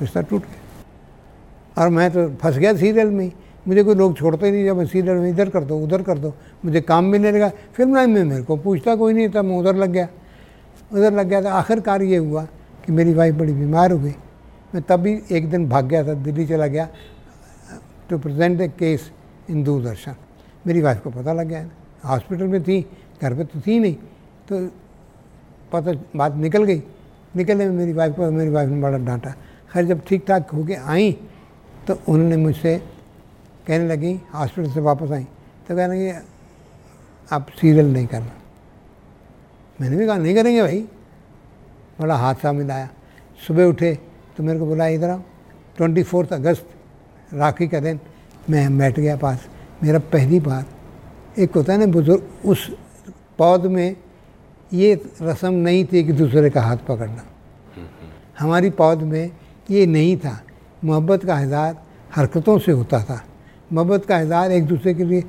[0.00, 3.32] रिश्ता टूट गया। और मैं तो फंस गया सीरियल में
[3.68, 6.34] मुझे कोई लोग छोड़ते नहीं, जब मैं सीरियल में इधर कर दो, उधर कर दो,
[6.64, 9.76] मुझे काम मिलने लगा। फ़िल्म लाइन में मेरे को पूछता कोई नहीं था, मैं उधर
[9.76, 10.08] लग गया।
[10.92, 12.44] उधर लग गया था। आखिरकार ये हुआ
[12.84, 14.14] कि मेरी वाइफ बड़ी बीमार हो गई।
[14.74, 16.88] मैं तब भी एक दिन भाग गया था, दिल्ली चला गया
[18.10, 19.10] to present the case
[19.50, 20.14] in Doordarshan.
[20.66, 21.68] मेरी वाइफ को पता लग गया।
[22.04, 22.80] हॉस्पिटल में थी,
[23.22, 23.94] घर पे तो थी नहीं।
[24.48, 24.85] तो
[25.72, 26.82] पता बात निकल गई।
[27.36, 29.30] निकलने में मेरी वाइफ को मेरी वाइफ ने बड़ा डांटा।
[29.72, 31.12] खैर, जब ठीक ठाक होके आई
[31.86, 32.76] तो उन्होंने मुझसे
[33.66, 35.24] कहने लगी हॉस्पिटल से वापस आई।
[35.68, 36.10] तो कहने लगी,
[37.28, 38.32] आप सीरियल नहीं करना
[39.78, 40.86] मैंने भी कहा, नहीं करेंगे भाई।
[42.00, 42.88] बड़ा हादसा मिलाया
[43.40, 43.94] सुबह उठे
[44.36, 45.20] तो मेरे को बुलाया, इधर आओ।
[45.76, 46.66] ट्वेंटी फोर्थ अगस्त,
[47.32, 48.00] राखी का दिन,
[48.50, 49.46] मैं बैठ गया पास।
[49.82, 50.64] मेरा पहली बार,
[51.38, 52.70] एक होता है ना बुज़ुर्ग, उस
[53.38, 53.96] पौध में
[54.72, 57.24] ये रस्म नहीं थी कि दूसरे का हाथ पकड़ना।
[58.38, 59.30] हमारी पौध में
[59.70, 60.40] ये नहीं था।
[60.84, 61.76] मोहब्बत का इजहार
[62.14, 63.24] हरकतों से होता था।
[63.72, 65.24] मोहब्बत का इजहार एक दूसरे के लिए,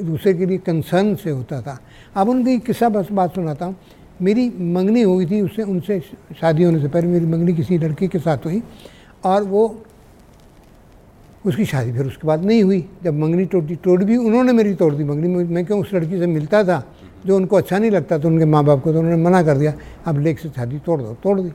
[0.00, 1.78] दूसरे के लिए कंसर्न से होता था।
[2.16, 3.76] अब उनकी किस्सा बस बात सुनाता हूँ।
[4.22, 6.00] मेरी मंगनी हुई थी उससे, उनसे
[6.40, 8.62] शादी होने से पहले मेरी मंगनी किसी लड़की के साथ हुई
[9.24, 9.82] और वो
[11.46, 14.94] उसकी शादी फिर उसके बाद नहीं हुई। जब मंगनी टूटी, टूट भी उन्होंने मेरी तोड़
[14.94, 16.84] दी। मंगनी, मैं क्यों उस लड़की से मिलता था?
[17.26, 19.72] जो उनको अच्छा नहीं लगता तो उनके माँ बाप को तो उन्होंने मना कर दिया,
[20.06, 21.52] अब लेक से शादी तोड़ दो, तोड़ दी।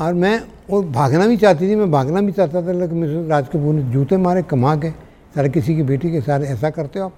[0.00, 3.48] और मैं वो भागना भी चाहती थी, मैं भागना भी चाहता था, लेकिन मिसेस राज
[3.48, 4.90] कपूर ने जूते मारे, कमा के,
[5.34, 7.12] सारे किसी की बेटी के सारे ऐसा करते हो आप,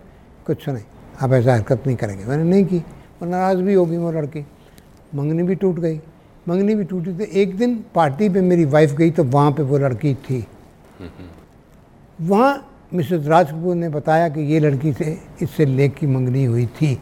[0.46, 0.84] कुछ नहीं
[1.20, 2.78] आप ऐसा हरकत नहीं करेंगे। मैंने नहीं की,
[3.22, 4.44] और नाराज़ भी होगी वो लड़की।
[5.14, 6.00] मंगनी भी टूट गई,
[6.46, 9.78] मंगनी भी टूटी तो एक दिन पार्टी पे मेरी वाइफ गई तो वहाँ पे वो
[9.78, 10.46] लड़की थी।
[12.18, 16.66] वहाँ मिसेस राज कपूर ने बताया कि ये लड़की से, इससे लेख की मंगनी हुई
[16.66, 16.98] थी।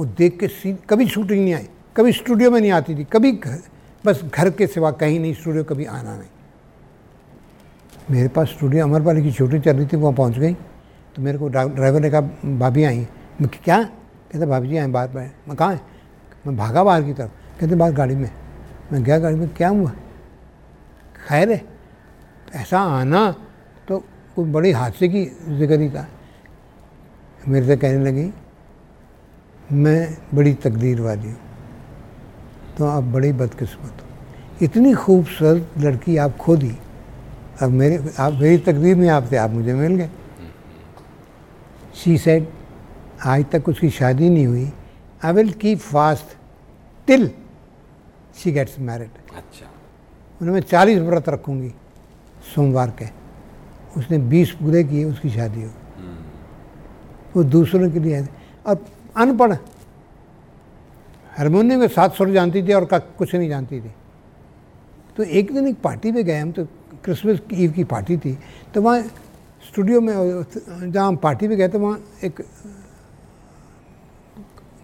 [0.00, 3.32] वो देख के सीन, कभी शूटिंग नहीं आई, कभी स्टूडियो में नहीं आती थी, कभी
[3.32, 3.58] घर,
[4.04, 6.28] बस घर के सिवा कहीं नहीं स्टूडियो कभी आना नहीं।
[8.10, 10.54] मेरे पास स्टूडियो अमरपाली की शूटिंग चल रही थी, वहाँ पहुँच गई
[11.16, 12.20] तो मेरे को ड्राइवर ने कहा,
[12.58, 13.06] भाभी आई।
[13.40, 13.82] मैं क्या?
[13.82, 15.80] कहते, भाभी जी आए बाहर पर मैं कहाँ है
[16.46, 17.30] मैं भागा बाहर की तरफ़।
[17.60, 18.30] कहते, बाहर गाड़ी में।
[18.92, 19.90] मैं गया गाड़ी में, क्या हुआ?
[21.28, 21.64] खैर है,
[22.54, 23.30] ऐसा आना
[23.88, 23.98] तो
[24.36, 25.24] कोई बड़ी हादसे की
[25.58, 26.06] ज़िक्र ही था।
[27.48, 28.30] मेरे से कहने लगी
[29.72, 31.38] मैं बड़ी तकदीर वाली हूँ।
[32.78, 36.76] तो आप बड़ी बदकिस्मत हो। इतनी खूबसूरत लड़की आप खो दी
[37.62, 40.10] अब मेरे आप मेरी तकदीर में आपसे आप मुझे मिल गए।
[41.94, 42.46] शी सेड
[43.26, 44.70] आज तक उसकी शादी नहीं हुई।
[45.24, 46.36] I will keep fast
[47.06, 47.30] till
[48.38, 49.66] she gets married अच्छा।
[50.40, 51.72] उन्हें मैं चालीस व्रत रखूँगी।
[52.54, 53.06] सोमवार के।
[53.96, 55.70] उसने बीस पूरे किए उसकी शादी हो
[57.36, 58.20] वो दूसरों के लिए
[58.66, 58.84] और
[59.16, 59.52] अनपढ़।
[61.32, 63.90] हारमोनियम के सात सुर जानती थी और का कुछ नहीं जानती थी।
[65.16, 66.64] तो एक दिन एक पार्टी पे गए हम तो
[67.04, 68.36] क्रिसमस ईव की पार्टी थी
[68.74, 69.02] तो वहाँ
[69.62, 70.14] स्टूडियो में,
[70.84, 72.40] जहाँ हम पार्टी पे गए थे वहाँ एक,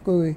[0.05, 0.35] कोई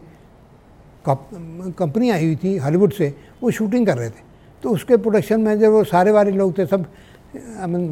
[1.06, 4.28] कंपनी आई हुई थी हॉलीवुड से, वो शूटिंग कर रहे थे।
[4.64, 6.86] तो उसके प्रोडक्शन मैनेजर वो सारे वाले लोग थे, सब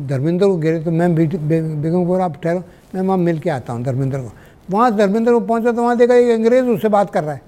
[0.07, 2.63] धर्मेंद्र को गिरे तो मैं बेगम को आप ठहरो,
[2.95, 4.31] मैं वहाँ मिल के आता हूँ धर्मेंद्र को।
[4.69, 7.41] वहाँ धर्मेंद्र को पहुँचा तो वहाँ देखा एक अंग्रेज़ उससे बात कर रहा है।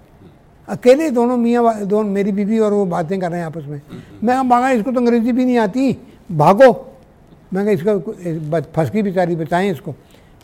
[0.68, 3.82] अकेले दोनों मियाँ दोनों मेरी बीवी और वो बातें कर रहे हैं आपस में।
[4.24, 5.98] मैं भागा इसको तो अंग्रेज़ी भी नहीं आती।
[6.32, 6.72] भागो।
[7.54, 9.96] मैं कहा इसका फंस की बेचारी बचाएँ इसको।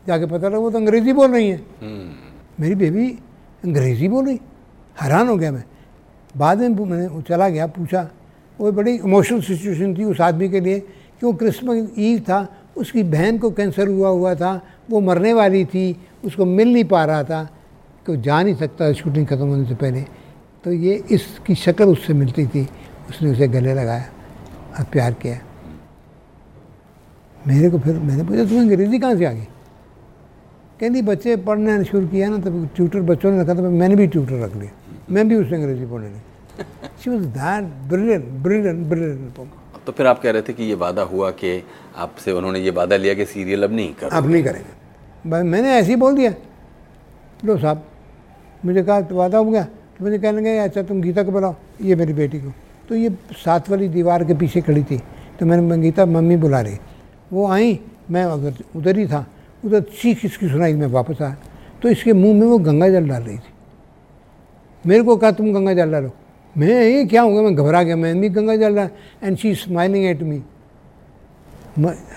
[0.08, 1.62] जाके पता लगा वो तो अंग्रेज़ी बोल रही हैं।
[2.60, 3.08] मेरी बेबी
[3.64, 4.40] अंग्रेज़ी बोल रही।
[4.98, 5.64] हैरान हो गया मैं।
[6.36, 8.10] बाद में मैंने चला गया पूछा।
[8.60, 12.48] वो बड़ी इमोशनल सिचुएशन थी उस आदमी के लिए कि वो क्रिसमस ईव था
[12.78, 15.86] उसकी बहन को कैंसर हुआ हुआ था वो मरने वाली थी
[16.26, 17.44] उसको मिल नहीं पा रहा था
[18.06, 20.02] कि वो जा नहीं सकता शूटिंग ख़त्म होने से पहले।
[20.64, 22.68] तो ये इसकी शक्ल उससे मिलती थी।
[23.10, 24.06] उसने उसे गले लगाया
[24.80, 25.40] और प्यार किया।
[27.48, 29.48] मेरे को फिर मैंने पूछा तुम्हें अंग्रेज़ी कहाँ से आ गई?
[30.80, 34.44] कहती बच्चे पढ़ने शुरू किया ना तब ट्यूटर बच्चों ने रखा था मैंने भी ट्यूटर
[34.44, 34.72] रख लिया।
[35.12, 36.22] मैं भी उससे अंग्रेज़ी पढ़ने लगी।
[37.04, 39.48] She was that brilliant brilliant brilliant
[39.86, 41.52] तो फिर आप कह रहे थे कि ये वादा हुआ कि
[41.98, 44.85] आपसे उन्होंने ये वादा लिया कि सीरियल अब नहीं कर अब नहीं करेंगे।
[45.26, 46.34] मैंने ऐसे ही बोल दिया।
[47.46, 47.84] लो साहब,
[48.66, 51.56] मुझे कहा तो वादा हो गया तो मुझे कहने लगे अच्छा तुम गीता को बुलाओ
[51.82, 52.52] ये मेरी बेटी को।
[52.90, 54.98] तो ये सात वाली दीवार के पीछे खड़ी थी।
[55.40, 56.78] तो मैंने गीता, मम्मी बुला रही
[57.34, 57.80] वो आई,
[58.12, 59.26] मैं अगर उधर ही था,
[59.66, 61.38] उधर चीख इसकी सुनाई मैं वापस आया।
[61.82, 63.54] तो इसके मुँह में वो गंगा जल डाल रही थी।
[64.84, 66.12] मेरे को कहा, तुम गंगा जल डालो।
[66.56, 68.90] मैं, ये क्या होगा मैं घबरा गया, मैं भी गंगा जल डाल
[69.24, 70.42] and she smiling at me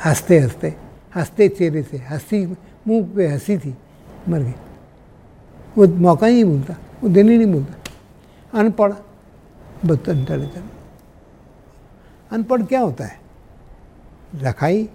[0.04, 0.74] हँसते हँसते
[1.14, 2.44] हँसते चेहरे से, हँसी
[2.88, 3.74] मुँह पे हँसी थी,
[4.28, 4.54] मर गई।
[5.78, 7.74] वो मौका ही नहीं भूलता वो दिन ही नहीं भूलता
[8.58, 8.92] अनपढ़
[9.86, 10.70] बस इंटेलिजेंट
[12.32, 13.20] अनपढ़ क्या होता है?
[14.34, 14.88] रखाई,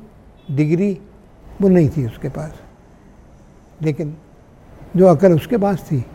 [0.51, 1.01] डिग्री,
[1.61, 2.53] वो नहीं थी उसके पास।
[3.81, 4.17] लेकिन
[4.95, 6.05] जो अकल उसके पास थी,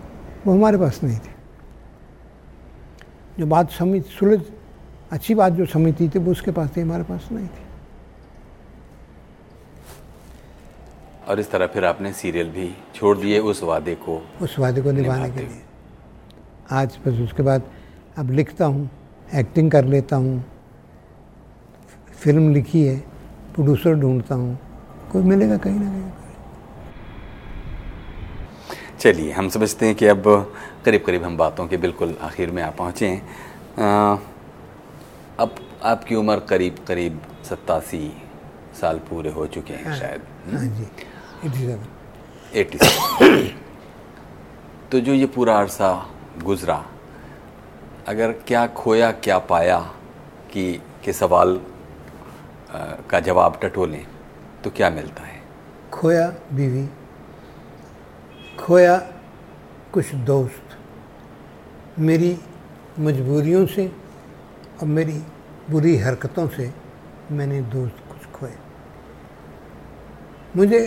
[0.46, 1.30] वो हमारे पास नहीं थी।
[3.38, 4.40] जो बात समझ सुलझ,
[5.12, 7.67] अच्छी बात जो समझती थी, वो उसके पास थी, हमारे पास नहीं थी।
[11.28, 14.92] और इस तरह फिर आपने सीरियल भी छोड़ दिए उस वादे को उस वादे को
[14.92, 15.62] निभाने के लिए।
[16.72, 17.62] आज बस उसके बाद
[18.18, 18.88] अब लिखता हूँ
[19.34, 20.44] एक्टिंग कर लेता हूँ
[22.22, 22.96] फ़िल्म लिखी है
[23.54, 24.58] प्रोड्यूसर ढूंढता हूँ
[25.12, 26.10] कोई मिलेगा कहीं ना कहीं।
[29.00, 30.22] चलिए हम समझते हैं कि अब
[30.84, 33.20] करीब करीब हम बातों के बिल्कुल आखिर में आ पहुँचे हैं।
[35.38, 35.54] अब
[35.84, 38.10] आपकी उम्र करीब करीब सत्तासी
[38.80, 40.22] साल पूरे हो चुके हैं शायद।
[40.54, 40.86] हाँ जी।
[41.44, 43.48] एटी सेवन
[44.92, 45.90] तो जो ये पूरा अरसा
[46.44, 46.84] गुजरा
[48.08, 49.78] अगर क्या खोया क्या पाया
[50.52, 50.64] कि
[51.04, 52.78] के सवाल अ,
[53.10, 54.04] का जवाब टटोलें
[54.64, 55.40] तो क्या मिलता है?
[55.92, 56.86] खोया बीवी
[58.60, 58.96] खोया
[59.92, 60.76] कुछ दोस्त
[61.98, 62.36] मेरी
[63.00, 63.86] मजबूरियों से
[64.80, 65.22] और मेरी
[65.70, 66.72] बुरी हरकतों से
[67.30, 68.54] मैंने दोस्त कुछ खोए।
[70.56, 70.80] मुझे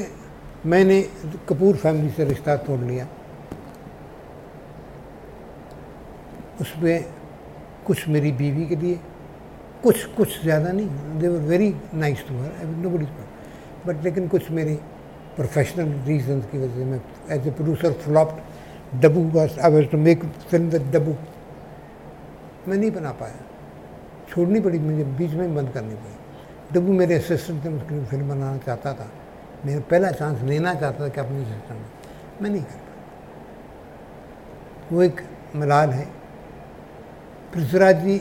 [0.65, 1.01] मैंने
[1.49, 3.07] कपूर फैमिली से रिश्ता तोड़ लिया।
[6.61, 7.05] उसमें
[7.85, 8.99] कुछ मेरी बीवी के लिए,
[9.83, 13.05] कुछ कुछ ज़्यादा नहीं। They were very nice to her nobody
[13.85, 14.75] but लेकिन कुछ मेरी
[15.35, 17.01] प्रोफेशनल रीजन की वजह से मैं
[17.31, 21.15] as a producer flopped Dabboo I was to make film the Dabboo
[22.67, 23.39] मैं नहीं बना पाया।
[24.29, 26.15] छोड़नी पड़ी मुझे, बीच में बंद करनी पड़ी।
[26.73, 29.09] डबू मेरे असिस्टेंट थे मुझे फ़िल्म बनाना चाहता था।
[29.65, 31.85] मेरा पहला चांस लेना चाहता था कि अपने सिस्टम में
[32.41, 32.89] मैं नहीं कर पाया
[34.91, 35.21] वो एक
[35.55, 36.05] मलाल है।
[37.53, 38.17] पृथ्वीराज जी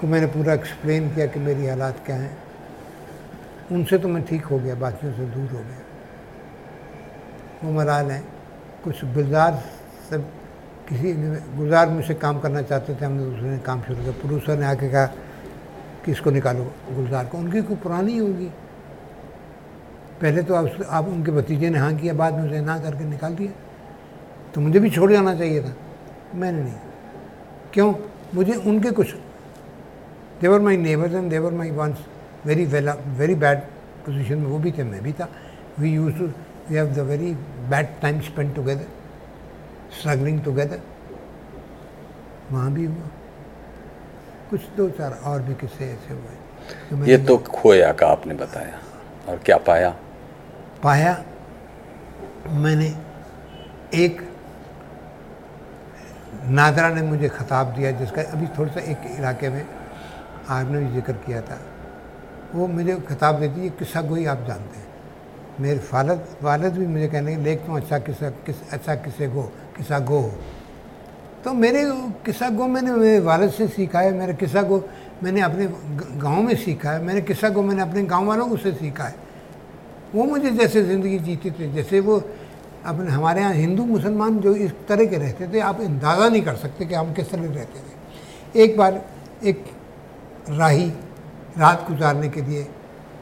[0.00, 2.36] को मैंने पूरा एक्सप्लेन किया कि मेरी हालात क्या हैं।
[3.72, 5.80] उनसे तो मैं ठीक हो गया, बाकियों से दूर हो गया।
[7.64, 8.24] वो मलाल हैं।
[8.84, 9.62] कुछ गुलजार
[10.10, 10.20] सब
[10.88, 11.12] किसी
[11.56, 14.88] गुलजार मुझसे काम करना चाहते थे। हमने दूसरे ने काम शुरू किया। प्रोड्यूसर ने आके
[14.88, 15.06] कहा
[16.04, 18.50] कि इसको निकालो गुलजार को। उनकी कोई पुरानी होगी।
[20.22, 23.34] पहले तो आप आप उनके भतीजे ने हाँ किया, बाद में उसे ना करके निकाल
[23.34, 23.52] दिया।
[24.54, 25.74] तो मुझे भी छोड़ जाना चाहिए था।
[26.34, 26.74] मैंने नहीं।
[27.72, 27.94] क्यों?
[28.34, 29.14] मुझे उनके कुछ
[30.40, 31.98] they were my neighbours and they were my once
[32.46, 33.58] very well very bad
[34.06, 35.28] position में वो भी थे, मैं भी था।
[35.78, 36.26] We use to
[36.68, 37.32] we have the very
[37.70, 38.86] bad time spend together
[39.98, 40.80] struggling together
[42.52, 43.08] वहाँ भी हुआ।
[44.50, 48.80] कुछ दो चार और भी किस्से ऐसे हुए। मैंने ये तो खोया का आपने बताया।
[49.28, 49.96] और क्या पाया?
[50.82, 51.12] पाया।
[52.52, 52.86] मैंने
[53.94, 54.20] एक
[56.48, 59.64] नादरा ने मुझे खिताब दिया, जिसका अभी थोड़ा सा एक इलाके में
[60.48, 61.58] आपने भी ज़िक्र किया था।
[62.54, 64.86] वो मुझे खिताब देती है किस्सा गोई आप जानते हैं?
[65.60, 69.42] मेरे फालद वालद भी मुझे कहने लगे, देख तुम अच्छा किस्सा, किस अच्छा किस्से गो
[69.76, 70.32] किस्सा गो। हो
[71.44, 71.82] तो मेरे
[72.26, 74.84] किस्सा गो मैंने मेरे वालद से सीखा है मेरा किस्सा गो
[75.22, 75.66] मैंने अपने
[76.18, 79.14] गाँव में सीखा है मैंने किस्सा गो मैंने अपने गाँव वालों से सीखा है
[80.14, 82.16] वो मुझे जैसे ज़िंदगी जीते थे, जैसे वो
[82.86, 86.56] अपने, हमारे यहाँ हिंदू मुसलमान जो इस तरह के रहते थे, आप अंदाज़ा नहीं कर
[86.56, 89.00] सकते कि हम किस तरह रहते थे। एक बार
[89.44, 89.64] एक
[90.50, 90.88] राही
[91.58, 92.66] रात गुजारने के लिए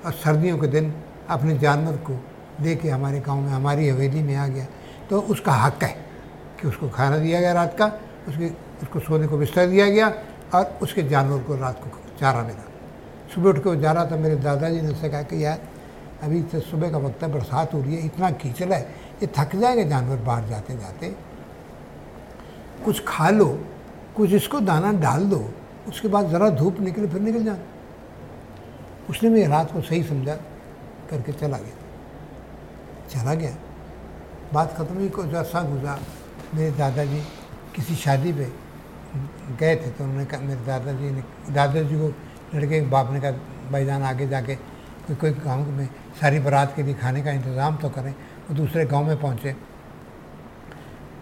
[0.04, 0.92] और सर्दियों के दिन
[1.28, 2.18] अपने जानवर को
[2.60, 4.66] लेके हमारे गाँव में, हमारी हवेली में आ गया
[5.10, 5.94] तो उसका हक है
[6.60, 7.86] कि उसको खाना दिया गया रात का,
[8.28, 8.46] उसके,
[8.82, 10.12] उसको सोने को बिस्तर दिया गया
[10.54, 12.64] और उसके जानवर को रात को चारा मिला।
[13.34, 15.58] सुबह उठ के वो जा रहा था, मेरे दादाजी ने उससे कहा कि यार
[16.22, 18.80] अभी तो सुबह का वक्त है, बरसात हो रही है, इतना कीचड़ है,
[19.22, 21.16] ये थक जाएँगे जानवर बाहर जाते जाते।
[22.84, 23.64] कुछ खा लो,
[24.16, 25.50] कुछ इसको दाना डाल दो,
[25.88, 27.58] उसके बाद ज़रा धूप निकले, फिर निकल जाना।
[29.10, 30.34] उसने मेरी रात को सही समझा,
[31.10, 31.76] करके चला गया।
[33.10, 33.56] चला गया।
[34.52, 35.98] बात खत्म हुई, कुछ अर्सा गुजरा।
[36.54, 37.20] मेरे दादाजी
[37.74, 38.52] किसी शादी पे
[39.60, 42.14] गए थे तो उन्होंने कहा, मेरे दादाजी ने, दादाजी को
[42.54, 43.30] लड़के बाप ने कहा
[43.70, 45.88] भाईजान आगे जाके कोई कोई गाँव में
[46.20, 49.52] सारी बारात के लिए खाने का इंतज़ाम तो करें वो दूसरे गाँव में पहुँचे।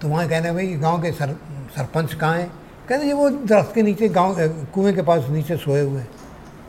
[0.00, 1.32] तो वहाँ कहने भाई गाँव के सर,
[1.76, 2.50] सरपंच कहाँ हैं?
[2.88, 4.36] कहते ये वो दरख्त के नीचे, गाँव
[4.74, 6.08] कुएँ के पास नीचे सोए हुए हैं।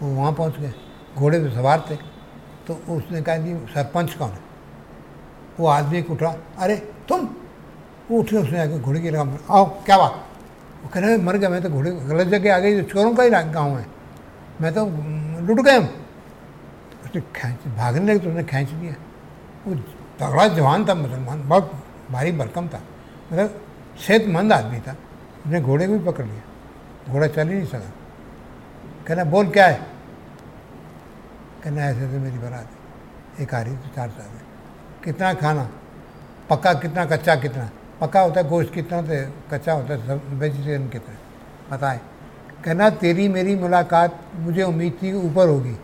[0.01, 0.73] वो वहाँ पहुँच गए।
[1.17, 1.95] घोड़े पे सवार थे।
[2.67, 4.39] तो उसने कहा जी सरपंच कौन है?
[5.59, 6.75] वो आदमी उठा, अरे,
[7.09, 7.27] तुम?
[8.11, 10.11] वो उठे, उसने आके घोड़े की लगाम आओ, क्या बात?
[10.83, 13.29] वो कह रहे मर गया, मैं तो घोड़े, गलत जगह आ गई चोरों का ही
[13.29, 13.85] गाँव है।
[14.61, 14.85] मैं तो
[15.45, 15.89] लुट गए हम
[17.09, 18.93] उसने खींच, भागने लगे तो उसने खींच दिया।
[19.67, 19.75] वो
[20.19, 22.81] तगड़ा जवान था मुसलमान, बहुत भारी भरकम था।
[23.33, 23.61] मतलब
[24.07, 26.41] सेहतमंद आदमी था। उसने घोड़े को भी पकड़ लिया।
[27.13, 27.91] घोड़ा चल ही नहीं सका।
[29.07, 29.87] कहना, बोल क्या है?
[31.63, 34.39] कहना, ऐसे ऐसे मेरी बारात है। एक आ रही तो चार साल
[35.03, 35.69] कितना खाना?
[36.49, 37.69] पक्का कितना, कच्चा कितना?
[38.01, 41.17] पक्का होता है गोश्त कितना तो कच्चा होता है सब वेजिटेरियन कितना?
[41.75, 41.99] बताए।
[42.63, 45.77] कहना, तेरी मेरी मुलाकात मुझे उम्मीद थी ऊपर होगी।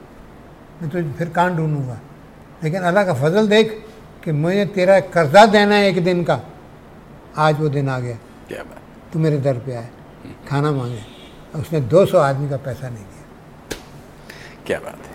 [0.86, 2.00] मैं तो फिर कान ढूंढूँगा?
[2.64, 3.72] लेकिन अल्लाह का फजल देख
[4.24, 6.40] कि मुझे तेरा कर्जा देना है एक दिन का।
[7.38, 8.18] आज वो दिन आ गया।
[8.48, 8.82] क्या बात?
[9.14, 9.90] तू मेरे दर पे आए
[10.50, 11.02] खाना मांगे।
[11.56, 13.78] उसने 200 आदमी का पैसा नहीं दिया।
[14.68, 15.14] क्या बात है।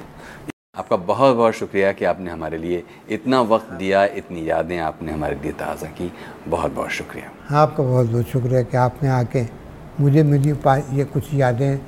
[0.77, 5.37] आपका बहुत बहुत शुक्रिया कि आपने हमारे लिए इतना वक्त दिया इतनी यादें आपने हमारे
[5.43, 6.13] लिए ताज़ा की।
[6.49, 7.31] बहुत बहुत शुक्रिया।
[7.63, 9.47] आपका बहुत बहुत शुक्रिया कि आपने आके
[10.01, 10.51] मुझे मेरी
[10.99, 11.79] ये कुछ यादें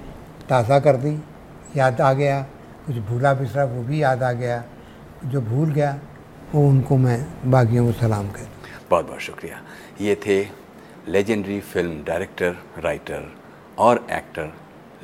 [0.49, 1.19] ताज़ा कर दी।
[1.77, 2.45] याद आ गया।
[2.87, 4.63] कुछ भूला बिसरा वो भी याद आ गया।
[5.25, 5.99] जो भूल गया,
[6.53, 8.49] वो उनको मैं बाकियों को सलाम कर
[8.91, 9.61] बहुत बहुत शुक्रिया।
[10.01, 10.41] ये थे
[11.09, 13.31] लेजेंडरी फ़िल्म डायरेक्टर राइटर
[13.79, 14.53] और एक्टर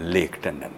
[0.00, 0.74] लेख टंडन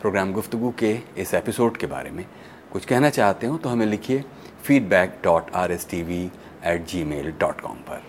[0.00, 2.24] प्रोग्राम गुफ्तगू के इस एपिसोड के बारे में
[2.72, 4.24] कुछ कहना चाहते हो तो हमें लिखिए
[4.64, 6.22] feedback dot R S T V
[6.66, 8.02] at Gmail dot com पर।